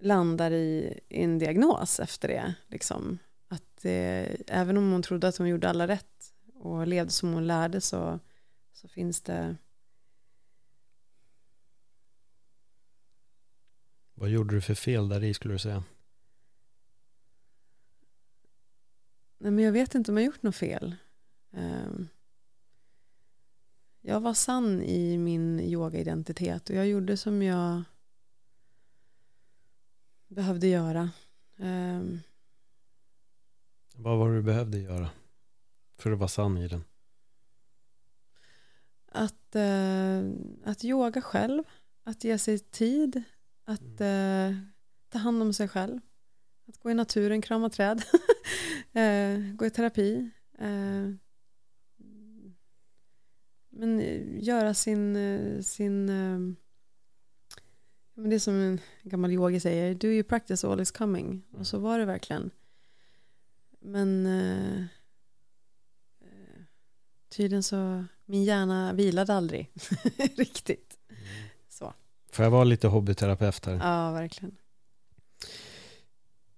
[0.00, 2.54] landar i, i en diagnos efter det.
[2.66, 3.18] Liksom.
[3.48, 7.46] Att eh, även om hon trodde att hon gjorde alla rätt och levde som hon
[7.46, 8.18] lärde så,
[8.72, 9.56] så finns det
[14.20, 15.84] Vad gjorde du för fel där i skulle du säga?
[19.38, 20.96] Nej, men jag vet inte om jag gjort något fel.
[21.52, 22.08] Ehm,
[24.00, 27.82] jag var sann i min yogaidentitet och jag gjorde som jag
[30.28, 31.10] behövde göra.
[31.56, 32.20] Ehm,
[33.94, 35.10] Vad var det du behövde göra?
[35.98, 36.84] För att vara sann i den.
[39.12, 40.22] att, eh,
[40.64, 41.64] att yoga själv,
[42.04, 43.22] att ge sig tid,
[43.68, 44.56] att eh,
[45.08, 46.00] ta hand om sig själv,
[46.68, 48.02] att gå i naturen, krama träd,
[48.92, 50.30] eh, gå i terapi.
[50.58, 51.10] Eh,
[53.68, 56.54] men eh, göra sin, eh, sin eh,
[58.14, 61.42] ja, men det är som en gammal yogi säger, do you practice all is coming.
[61.52, 62.50] Och så var det verkligen.
[63.80, 64.78] Men eh,
[66.20, 66.62] eh,
[67.28, 69.72] tydligen så, min hjärna vilade aldrig
[70.36, 70.98] riktigt.
[70.98, 71.14] Så.
[72.32, 73.80] Får jag vara lite hobbyterapeut här?
[73.82, 74.54] Ja, verkligen.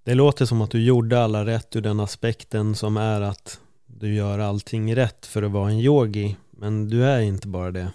[0.04, 4.14] Det låter som att du gjorde alla rätt ur den aspekten som är att du
[4.14, 6.36] gör allting rätt för att vara en yogi.
[6.50, 7.92] Men du är inte bara det.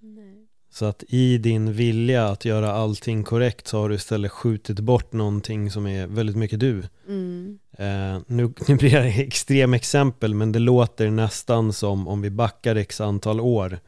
[0.00, 0.46] Nej.
[0.70, 5.12] Så att i din vilja att göra allting korrekt så har du istället skjutit bort
[5.12, 6.82] någonting som är väldigt mycket du.
[7.08, 7.58] Mm.
[7.72, 12.76] Eh, nu, nu blir det extrem exempel men det låter nästan som om vi backar
[12.76, 13.78] x antal år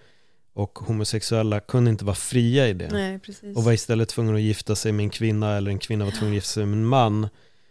[0.57, 2.89] och homosexuella kunde inte vara fria i det.
[2.93, 3.21] Nej.
[3.55, 6.31] Och var istället tvungna att gifta sig med en kvinna eller en kvinna var tvungen
[6.33, 7.29] att gifta sig med en man.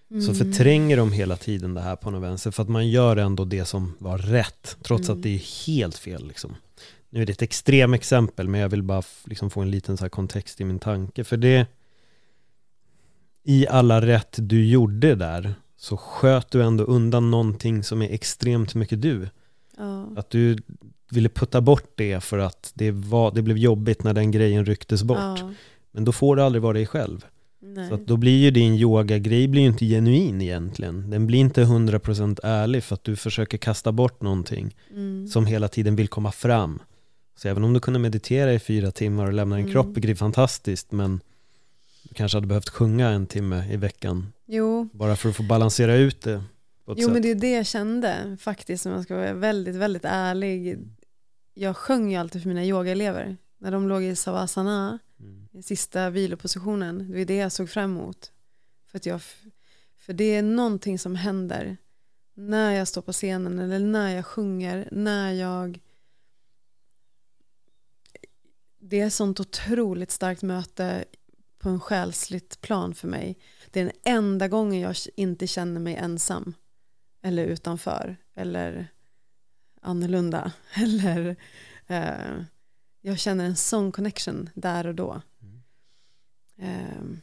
[0.10, 0.36] Så Mm.
[0.36, 3.66] förtränger de hela tiden det här på något vänster för att man gör ändå det
[3.66, 5.18] som var rätt trots Mm.
[5.18, 6.28] att det är helt fel.
[6.28, 6.56] Liksom.
[7.10, 10.04] Nu är det ett extrem exempel men jag vill bara liksom få en liten så
[10.04, 11.24] här kontext i min tanke.
[11.24, 11.68] För det,
[13.44, 18.76] i alla rätt du gjorde där så sköt du ändå undan någonting som är extremt
[18.76, 19.30] mycket du.
[19.78, 20.08] Ja.
[20.16, 20.58] Att du
[21.10, 25.04] ville putta bort det för att det, var, det blev jobbigt när den grejen rycktes
[25.04, 25.18] bort.
[25.18, 25.54] Ja.
[25.92, 27.26] Men då får du aldrig vara dig själv.
[27.62, 27.90] Nej.
[27.90, 31.10] Så då blir ju din yogagrej blir ju inte genuin egentligen.
[31.10, 35.28] Den blir inte 100% ärlig för att du försöker kasta bort någonting mm.
[35.28, 36.82] som hela tiden vill komma fram.
[37.38, 39.74] Så även om du kunde meditera i fyra timmar och lämna din Mm.
[39.74, 41.20] kropp, vilket är fantastiskt, men
[42.04, 45.96] du kanske hade behövt sjunga en timme i veckan Jo, bara för att få balansera
[45.96, 46.44] ut det
[46.88, 47.14] jo sätt.
[47.14, 50.80] men det är det jag kände faktiskt om jag ska vara väldigt, väldigt ärlig.
[51.54, 53.38] Jag sjöng ju alltid för mina yogaelever.
[53.58, 55.48] När de låg i savasana, Mm.
[55.52, 58.32] i sista vilopositionen, det är det jag såg fram emot.
[58.88, 59.22] För, att jag,
[59.96, 61.78] för det är någonting som händer
[62.34, 65.80] när jag står på scenen eller när jag sjunger, när jag
[68.78, 71.06] det är ett sånt otroligt starkt möte
[71.58, 73.38] på en själsligt plan för mig.
[73.72, 76.54] Det är den enda gången jag inte känner mig ensam
[77.26, 78.88] eller utanför eller
[79.82, 81.36] annorlunda eller
[81.88, 82.44] eh,
[83.02, 85.22] jag känner en sån connection där och då.
[85.42, 85.62] Mm.
[86.58, 87.20] Eh,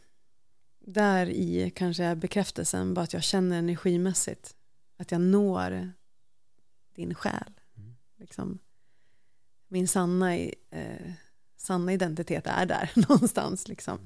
[0.81, 4.57] där i kanske är bekräftelsen bara att jag känner energimässigt
[4.99, 5.93] att jag når
[6.95, 7.61] din själ.
[7.77, 7.97] Mm.
[8.17, 8.59] Liksom.
[9.69, 11.13] Min sanna, eh,
[11.57, 13.69] sanna identitet är där någonstans.
[13.69, 13.99] Liksom.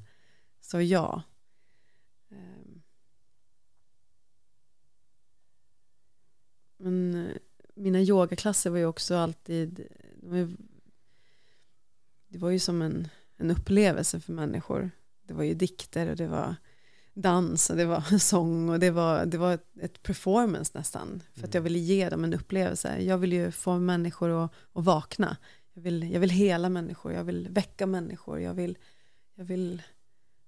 [0.61, 1.23] Så ja.
[6.77, 7.37] Men eh,
[7.75, 9.87] mina yogaklasser var ju också alltid,
[12.29, 14.91] det var ju som en, en upplevelse för människor.
[15.23, 16.57] Det var ju dikter och det var
[17.15, 21.23] dans och det var sång och det var, det var ett, performance nästan.
[21.33, 22.99] För att jag ville ge dem en upplevelse.
[23.03, 25.37] Jag vill ju få människor att, att vakna.
[25.75, 28.79] Jag vill, jag vill hela människor, jag vill väcka människor, jag vill,
[29.35, 29.83] jag vill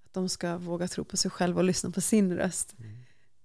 [0.05, 2.75] att de ska våga tro på sig själva och lyssna på sin röst.
[2.79, 2.97] Mm.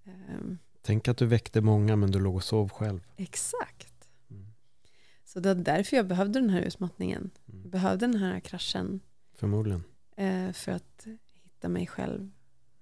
[0.06, 3.00] Ehm, Tänk att du väckte många men du låg och sov själv.
[3.18, 4.10] exakt.
[4.30, 4.46] Mm.
[5.26, 7.30] Så det är därför jag behövde den här utmattningen.
[7.50, 7.62] Mm.
[7.62, 9.00] Jag behövde den här kraschen
[9.36, 9.84] Förmodligen.
[10.16, 11.08] eh, för att
[11.44, 12.32] hitta mig själv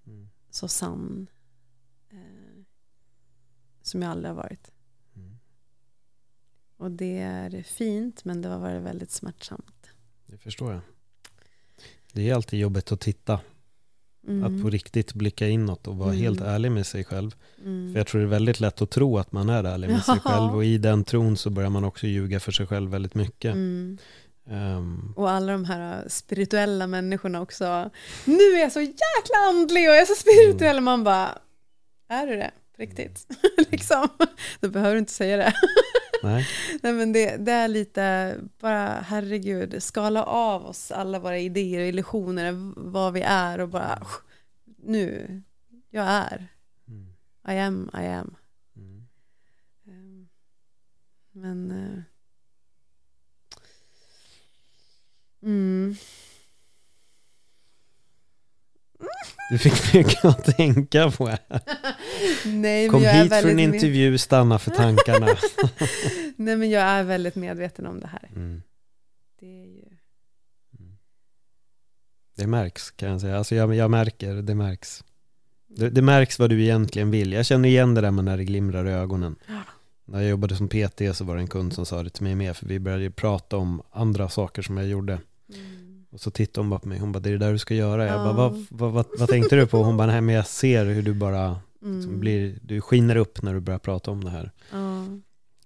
[0.08, 0.30] Mm.
[0.49, 1.28] så sann
[2.10, 2.64] eh,
[3.82, 4.72] som jag aldrig har varit.
[5.16, 5.38] Mm.
[6.78, 9.88] Och det är fint men det har varit väldigt smärtsamt.
[10.26, 10.82] Det förstår jag.
[12.14, 13.39] Det är alltid jobbigt att titta,
[14.28, 14.43] Mm.
[14.57, 16.22] att på riktigt blicka inåt och vara Mm.
[16.22, 17.36] helt ärlig med sig själv.
[17.65, 17.93] Mm.
[17.93, 20.15] För jag tror det är väldigt lätt att tro att man är ärlig med sig
[20.26, 20.32] Ja.
[20.32, 23.53] själv och i den tron så börjar man också ljuga för sig själv väldigt mycket.
[23.53, 23.97] Mm.
[24.49, 27.89] Ehm, Och alla de här spirituella människorna också.
[28.26, 30.76] Nu är jag så jäkla andlig och jag är så spirituell.
[30.76, 30.84] Mm.
[30.84, 31.30] Man bara,
[32.09, 32.51] är du det?
[32.78, 33.28] Riktigt?
[33.72, 34.07] liksom.
[34.59, 35.53] Då behöver du inte säga det.
[36.24, 36.47] Nej,
[36.82, 41.88] Nej men det, det är lite, bara herregud, skala av oss alla våra idéer och
[41.88, 44.07] illusioner, vad vi är och bara,
[44.78, 45.41] nu,
[45.89, 46.47] jag är,
[46.88, 47.13] mm.
[47.47, 48.36] I am, I am.
[48.76, 49.07] Mm.
[49.88, 50.28] Ehm,
[51.32, 52.03] Men, eh,
[55.43, 55.95] mm,
[59.52, 61.38] du fick mycket att tänka på
[62.45, 65.28] nej Kom hit för en intervju, stanna för tankarna.
[66.36, 68.30] Nej men jag är väldigt medveten om det här.
[68.36, 68.62] Mm.
[69.39, 69.84] Det är ju,
[72.36, 73.38] Det märks kan jag säga.
[73.38, 75.04] Alltså jag, jag märker, det märks.
[75.68, 77.34] Det, det märks vad du egentligen vill.
[77.34, 79.36] Jag känner igen det där med när det glimrar i ögonen.
[79.47, 79.62] Ja.
[80.06, 82.36] När jag jobbade som PT så var det en kund som sa det till mig
[82.36, 85.14] med, för vi började ju prata om andra saker som jag gjorde.
[85.54, 85.81] mm,
[86.12, 87.74] Och så tittade hon bara på mig, hon bara det är det där du ska
[87.74, 88.05] göra.
[88.07, 88.24] Jag Ja.
[88.24, 89.84] bara vad, vad, vad, vad tänkte du på?
[89.84, 93.41] Hon bara nej men jag ser hur du bara liksom mm, blir, du skiner upp
[93.41, 94.51] när du börjar prata om det här.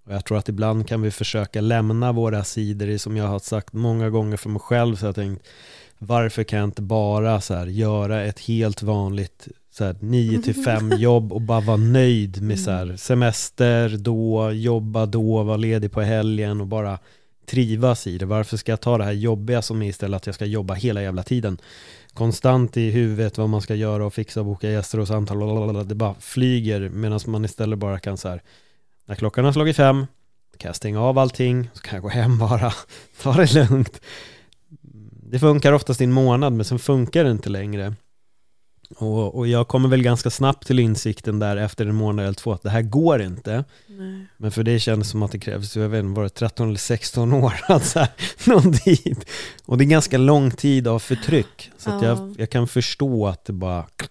[0.07, 3.39] Och jag tror att ibland kan vi försöka lämna våra sidor, i, som jag har
[3.39, 5.47] sagt många gånger för mig själv, så jag tänkt
[5.99, 10.63] varför kan jag inte bara så här, göra ett helt vanligt så här, 9 till
[10.65, 15.91] 5 jobb och bara vara nöjd med så här, semester då, jobba då, vara ledig
[15.91, 16.99] på helgen och bara
[17.45, 18.25] trivas i det.
[18.25, 21.01] Varför ska jag ta det här jobbiga som är istället att jag ska jobba hela
[21.01, 21.57] jävla tiden?
[22.13, 25.83] Konstant i huvudet vad man ska göra och fixa och boka gäster och samtal, lalalala,
[25.83, 28.41] det bara flyger medan man istället bara kan så här,
[29.05, 30.05] när klockan har slagit fem
[30.57, 32.73] kan jag stänga av allting, så kan jag gå hem bara,
[33.21, 34.01] ta det lugnt.
[35.29, 37.93] Det funkar oftast i en månad men sen funkar det inte längre.
[38.97, 42.53] Och, och jag kommer väl ganska snabbt till insikten där efter en månad eller två
[42.53, 43.63] att det här går inte.
[43.87, 44.25] Nej.
[44.37, 46.77] Men för det kändes som att det krävs, jag vet inte, var det 13 eller
[46.77, 48.09] 16 år att så här,
[48.45, 49.25] nå dit.
[49.65, 51.71] Och det är ganska lång tid av förtryck.
[51.77, 52.05] Så Ja.
[52.05, 54.09] jag, jag kan förstå att det bara att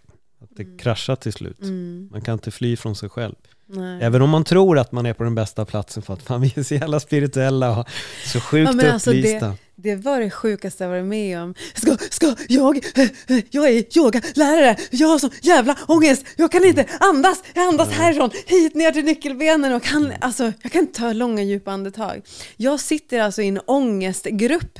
[0.56, 1.60] det kraschar till slut.
[1.60, 2.08] Mm.
[2.12, 3.34] Man kan inte fly från sig själv.
[3.66, 3.98] Nej.
[4.02, 6.62] Även om man tror att man är på den bästa platsen för att vi är
[6.62, 7.88] så jävla spirituella och
[8.26, 9.54] så sjukt Ja, men alltså det- upplysta.
[9.76, 11.54] Det var det sjukaste jag varit med om.
[11.74, 16.64] Ska, ska jag, eh, eh, jag är yogalärare, jag har sån jävla ångest, jag kan
[16.64, 21.00] inte andas, jag andas härifrån, hit ner till nyckelbenen och kan, alltså, jag kan inte
[21.00, 22.22] ta långa djupa andetag.
[22.56, 24.78] Jag sitter alltså i en ångestgrupp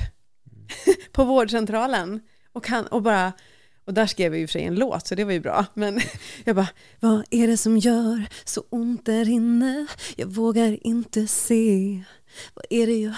[1.11, 2.19] på vårdcentralen
[2.53, 3.33] och, kan, och bara,
[3.85, 6.01] och där skrev jag och för sig en låt så det var ju bra, men
[6.43, 6.69] jag bara,
[6.99, 9.85] vad är det som gör så ont där inne?
[10.15, 12.03] Jag vågar inte se,
[12.53, 13.15] vad är det jag ja,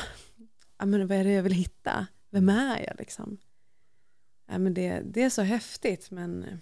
[0.86, 2.08] men vad är det jag vill hitta?
[2.30, 3.38] Vem är jag liksom?
[4.50, 6.58] Ja, men det, det är så häftigt men eh,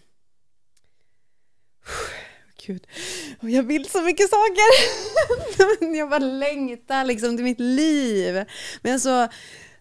[2.66, 2.88] Gud,
[3.42, 4.70] och jag vill så mycket saker.
[5.98, 8.46] jag bara längtar liksom till mitt liv.
[8.82, 9.28] Men alltså,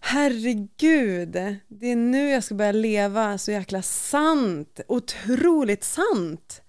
[0.01, 1.29] herregud,
[1.69, 6.64] det är nu jag ska börja leva så jäkla sant, otroligt sant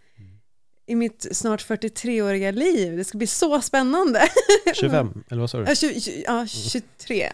[0.88, 2.98] i mitt snart 43-åriga liv.
[2.98, 4.22] Det ska bli så spännande.
[4.76, 5.64] 25, eller vad sa du?
[5.64, 7.32] Ja, tju- tju- ja 23.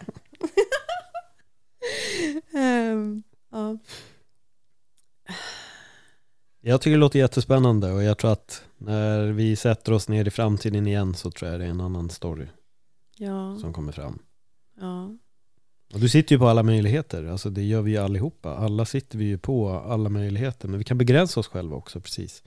[2.54, 3.78] Ehm, ja.
[6.60, 10.30] Jag tycker det låter jättespännande och jag tror att när vi sätter oss ner i
[10.30, 12.46] framtiden igen så tror jag det är en annan story
[13.16, 14.18] Ja, som kommer fram.
[14.80, 15.10] ja,
[15.94, 18.56] Och du sitter ju på alla möjligheter, alltså det gör vi ju allihopa.
[18.56, 22.42] Alla sitter vi ju på alla möjligheter, men vi kan begränsa oss själva också precis.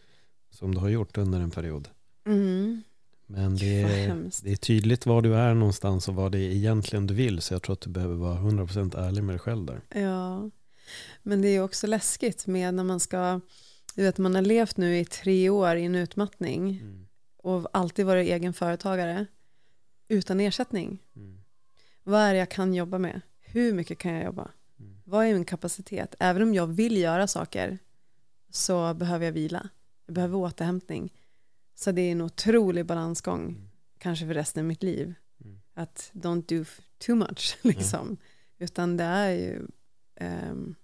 [0.55, 1.89] Som du har gjort under en period.
[2.25, 2.83] mm.
[3.27, 7.07] Men det är, det är tydligt var du är någonstans och vad det är egentligen
[7.07, 7.41] du vill.
[7.41, 9.81] Så jag tror att du behöver vara 100% ärlig med dig själv där.
[10.01, 10.49] ja.
[11.23, 13.41] Men det är också läskigt med när man ska,
[13.95, 16.81] du vet man har levt nu i tre år i en utmattning
[17.37, 19.25] och alltid varit egen företagare
[20.07, 21.03] utan ersättning.
[21.15, 21.41] Mm.
[22.03, 23.21] Vad är det jag kan jobba med?
[23.39, 24.51] Hur mycket kan jag jobba?
[24.79, 24.97] Mm.
[25.03, 26.15] Vad är min kapacitet?
[26.19, 27.77] Även om jag vill göra saker
[28.49, 29.69] så behöver jag vila.
[30.05, 31.13] Jag behöver återhämtning.
[31.75, 33.69] Så det är en otrolig balansgång, Mm.
[33.97, 35.13] kanske för resten av mitt liv.
[35.43, 35.61] Mm.
[35.73, 36.65] Att don't do
[36.97, 38.17] too much, liksom.
[38.57, 39.67] Utan det är ju...
[40.15, 40.75] ehm,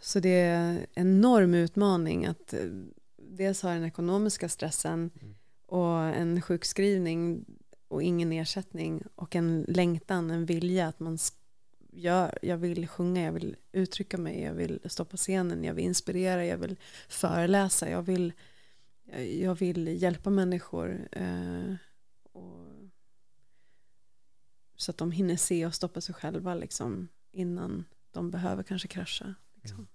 [0.00, 2.60] så det är en enorm utmaning att eh,
[3.16, 5.34] dels ha den ekonomiska stressen Mm.
[5.66, 7.44] och en sjukskrivning
[7.88, 11.34] och ingen ersättning och en längtan, en vilja att man sk-
[11.96, 15.84] gör, jag vill sjunga, jag vill uttrycka mig, jag vill stå på scenen, jag vill
[15.84, 16.76] inspirera, jag vill
[17.08, 18.32] föreläsa, jag vill,
[19.40, 21.74] jag vill hjälpa människor eh,
[22.32, 22.68] och,
[24.76, 29.34] så att de hinner se och stoppa sig själva liksom, innan de behöver kanske krascha.
[29.54, 29.86] Liksom.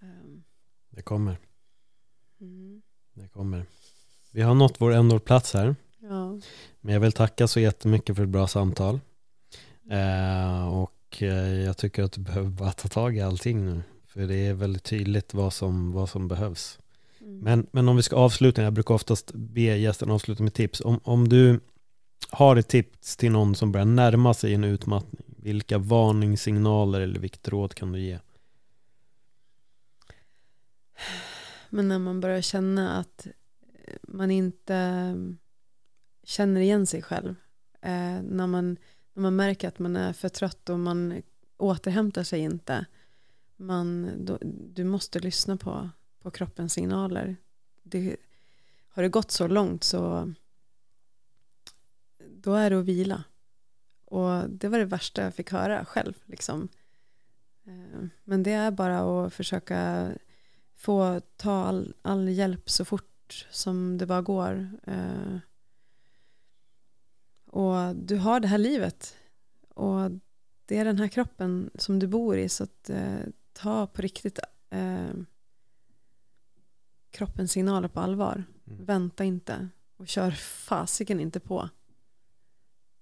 [0.00, 0.44] Ehm,
[0.90, 1.38] Det kommer,
[2.40, 2.82] mm.
[3.12, 3.66] det kommer.
[4.32, 5.76] Vi har nått vår ändåplats här.
[5.98, 6.40] Ja.
[6.80, 9.00] Men jag vill tacka så jättemycket för ett bra samtal.
[9.90, 13.82] Eh, och eh, jag tycker att du behöver bara ta tag i allting nu.
[14.06, 16.78] För det är väldigt tydligt vad som, vad som behövs.
[17.20, 17.38] Mm.
[17.38, 20.80] Men, men om vi ska avsluta, jag brukar oftast be gästen avsluta med tips.
[20.80, 21.60] Om, om du
[22.30, 27.48] har ett tips till någon som börjar närma sig en utmattning, vilka varningssignaler eller vilket
[27.48, 28.18] råd kan du ge?
[31.70, 33.26] Men när man börjar känna att
[33.86, 35.14] eh, man inte eh,
[36.24, 37.34] känner igen sig själv.
[38.22, 38.76] När, man,
[39.14, 41.22] när man märker att man är för trött och man
[41.56, 42.86] återhämtar sig inte.
[43.56, 44.38] Man, då,
[44.74, 45.90] du måste lyssna på,
[46.22, 47.36] på kroppens signaler.
[47.82, 48.16] Det,
[48.88, 50.32] har det gått så långt så
[52.42, 53.24] då är det att vila.
[54.04, 56.14] Och det var det värsta jag fick höra själv.
[56.24, 56.68] Liksom.
[57.64, 60.10] Eh, men det är bara att försöka
[60.76, 64.70] få ta all, all hjälp så fort som det bara går.
[64.84, 65.38] Eh,
[67.50, 69.16] och du har det här livet.
[69.68, 70.10] Och
[70.66, 72.48] det är den här kroppen som du bor i.
[72.48, 73.18] Så att, eh,
[73.52, 74.38] ta på riktigt
[74.70, 75.10] eh,
[77.10, 78.44] kroppens signaler på allvar.
[78.66, 78.84] Mm.
[78.84, 79.68] Vänta inte.
[79.96, 81.68] Och kör fasiken inte på.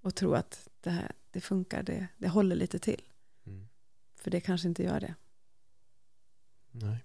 [0.03, 1.83] Och tro att det här det funkar.
[1.83, 3.03] Det, det håller lite till.
[3.47, 3.69] Mm.
[4.21, 5.15] För det kanske inte gör det.
[6.71, 7.05] Nej,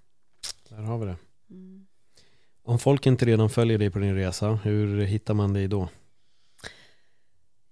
[0.69, 1.17] där har vi det.
[1.49, 1.87] Mm.
[2.61, 5.89] Om folk inte redan följer dig på din resa, hur hittar man dig då?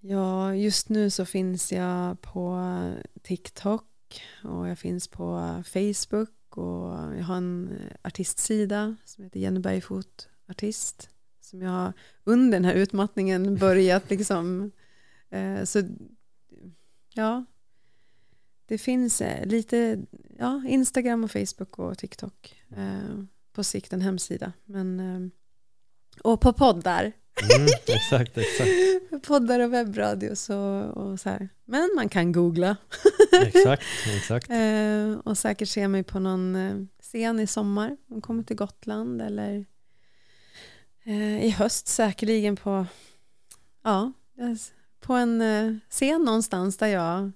[0.04, 2.60] Ja, just nu så finns jag på
[3.22, 3.86] TikTok
[4.43, 10.30] och jag finns på Facebook och jag har en eh, artistsida som heter Jenny Bergfot
[10.49, 11.93] artist som jag har
[12.24, 14.72] under den här utmattningen börjat liksom
[15.30, 15.84] eh, så
[17.14, 17.45] ja
[18.72, 20.02] det finns eh, lite,
[20.38, 22.64] ja, Instagram och Facebook och TikTok.
[22.76, 23.24] Eh,
[23.54, 24.54] på sikt en hemsida.
[24.66, 25.30] Men, eh,
[26.24, 27.12] och på poddar.
[27.42, 28.72] Mm, exakt, exakt.
[29.28, 31.50] poddar och webbradio så, och så här.
[31.66, 32.78] Men man kan googla.
[33.42, 33.84] exakt,
[34.16, 34.50] exakt.
[34.52, 37.98] Eh, och säkert se mig på någon eh, scen i sommar.
[38.08, 39.66] De kommer till Gotland eller
[41.04, 42.86] eh, i höst säkerligen på,
[43.84, 44.12] ja,
[45.00, 47.32] på en eh, scen någonstans där jag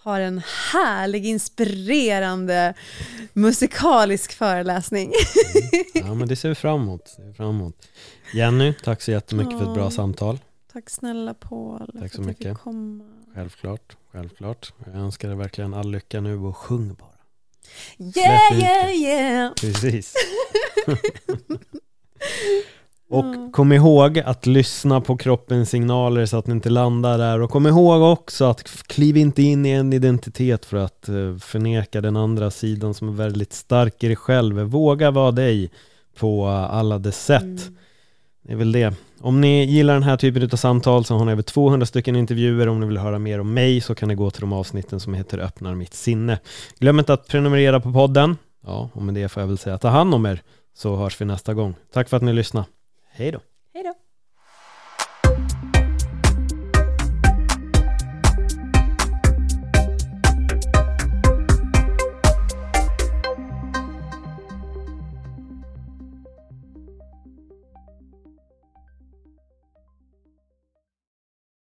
[0.00, 0.42] har en
[0.72, 2.74] härlig, inspirerande
[3.32, 5.12] musikalisk föreläsning.
[5.94, 6.06] Mm.
[6.08, 7.08] Ja, men det ser vi fram emot.
[7.08, 7.88] Ser vi fram emot.
[8.34, 9.58] Jenny, tack så jättemycket ja.
[9.58, 10.38] för ett bra samtal.
[10.72, 11.90] Tack snälla Paul.
[12.00, 12.58] Tack så mycket.
[13.34, 14.72] Självklart, självklart.
[14.86, 17.08] Jag önskar dig verkligen all lycka nu och sjung bara.
[18.18, 19.54] Yeah, yeah, yeah.
[19.54, 20.14] Precis.
[23.10, 27.40] Och kom ihåg att lyssna på kroppens signaler så att ni inte landar där.
[27.40, 32.00] Och kom ihåg också att kliv inte in i en identitet för att eh, förneka
[32.00, 34.58] den andra sidan som är väldigt stark i dig själv.
[34.58, 35.70] Våga vara dig
[36.18, 37.42] på alla dess sätt.
[37.42, 37.76] Mm.
[38.42, 38.94] Det är väl det.
[39.20, 42.68] Om ni gillar den här typen av samtal så har ni över 200 stycken intervjuer.
[42.68, 45.14] Om ni vill höra mer om mig så kan ni gå till de avsnitten som
[45.14, 46.38] heter Öppnar mitt sinne.
[46.78, 48.36] Glöm inte att prenumerera på podden.
[48.66, 50.42] Ja, och med det får jag väl säga ta hand om er
[50.76, 51.74] så hörs vi nästa gång.
[51.92, 52.66] Tack för att ni lyssnade.
[53.18, 53.40] Hej då.
[53.74, 53.94] Hej då.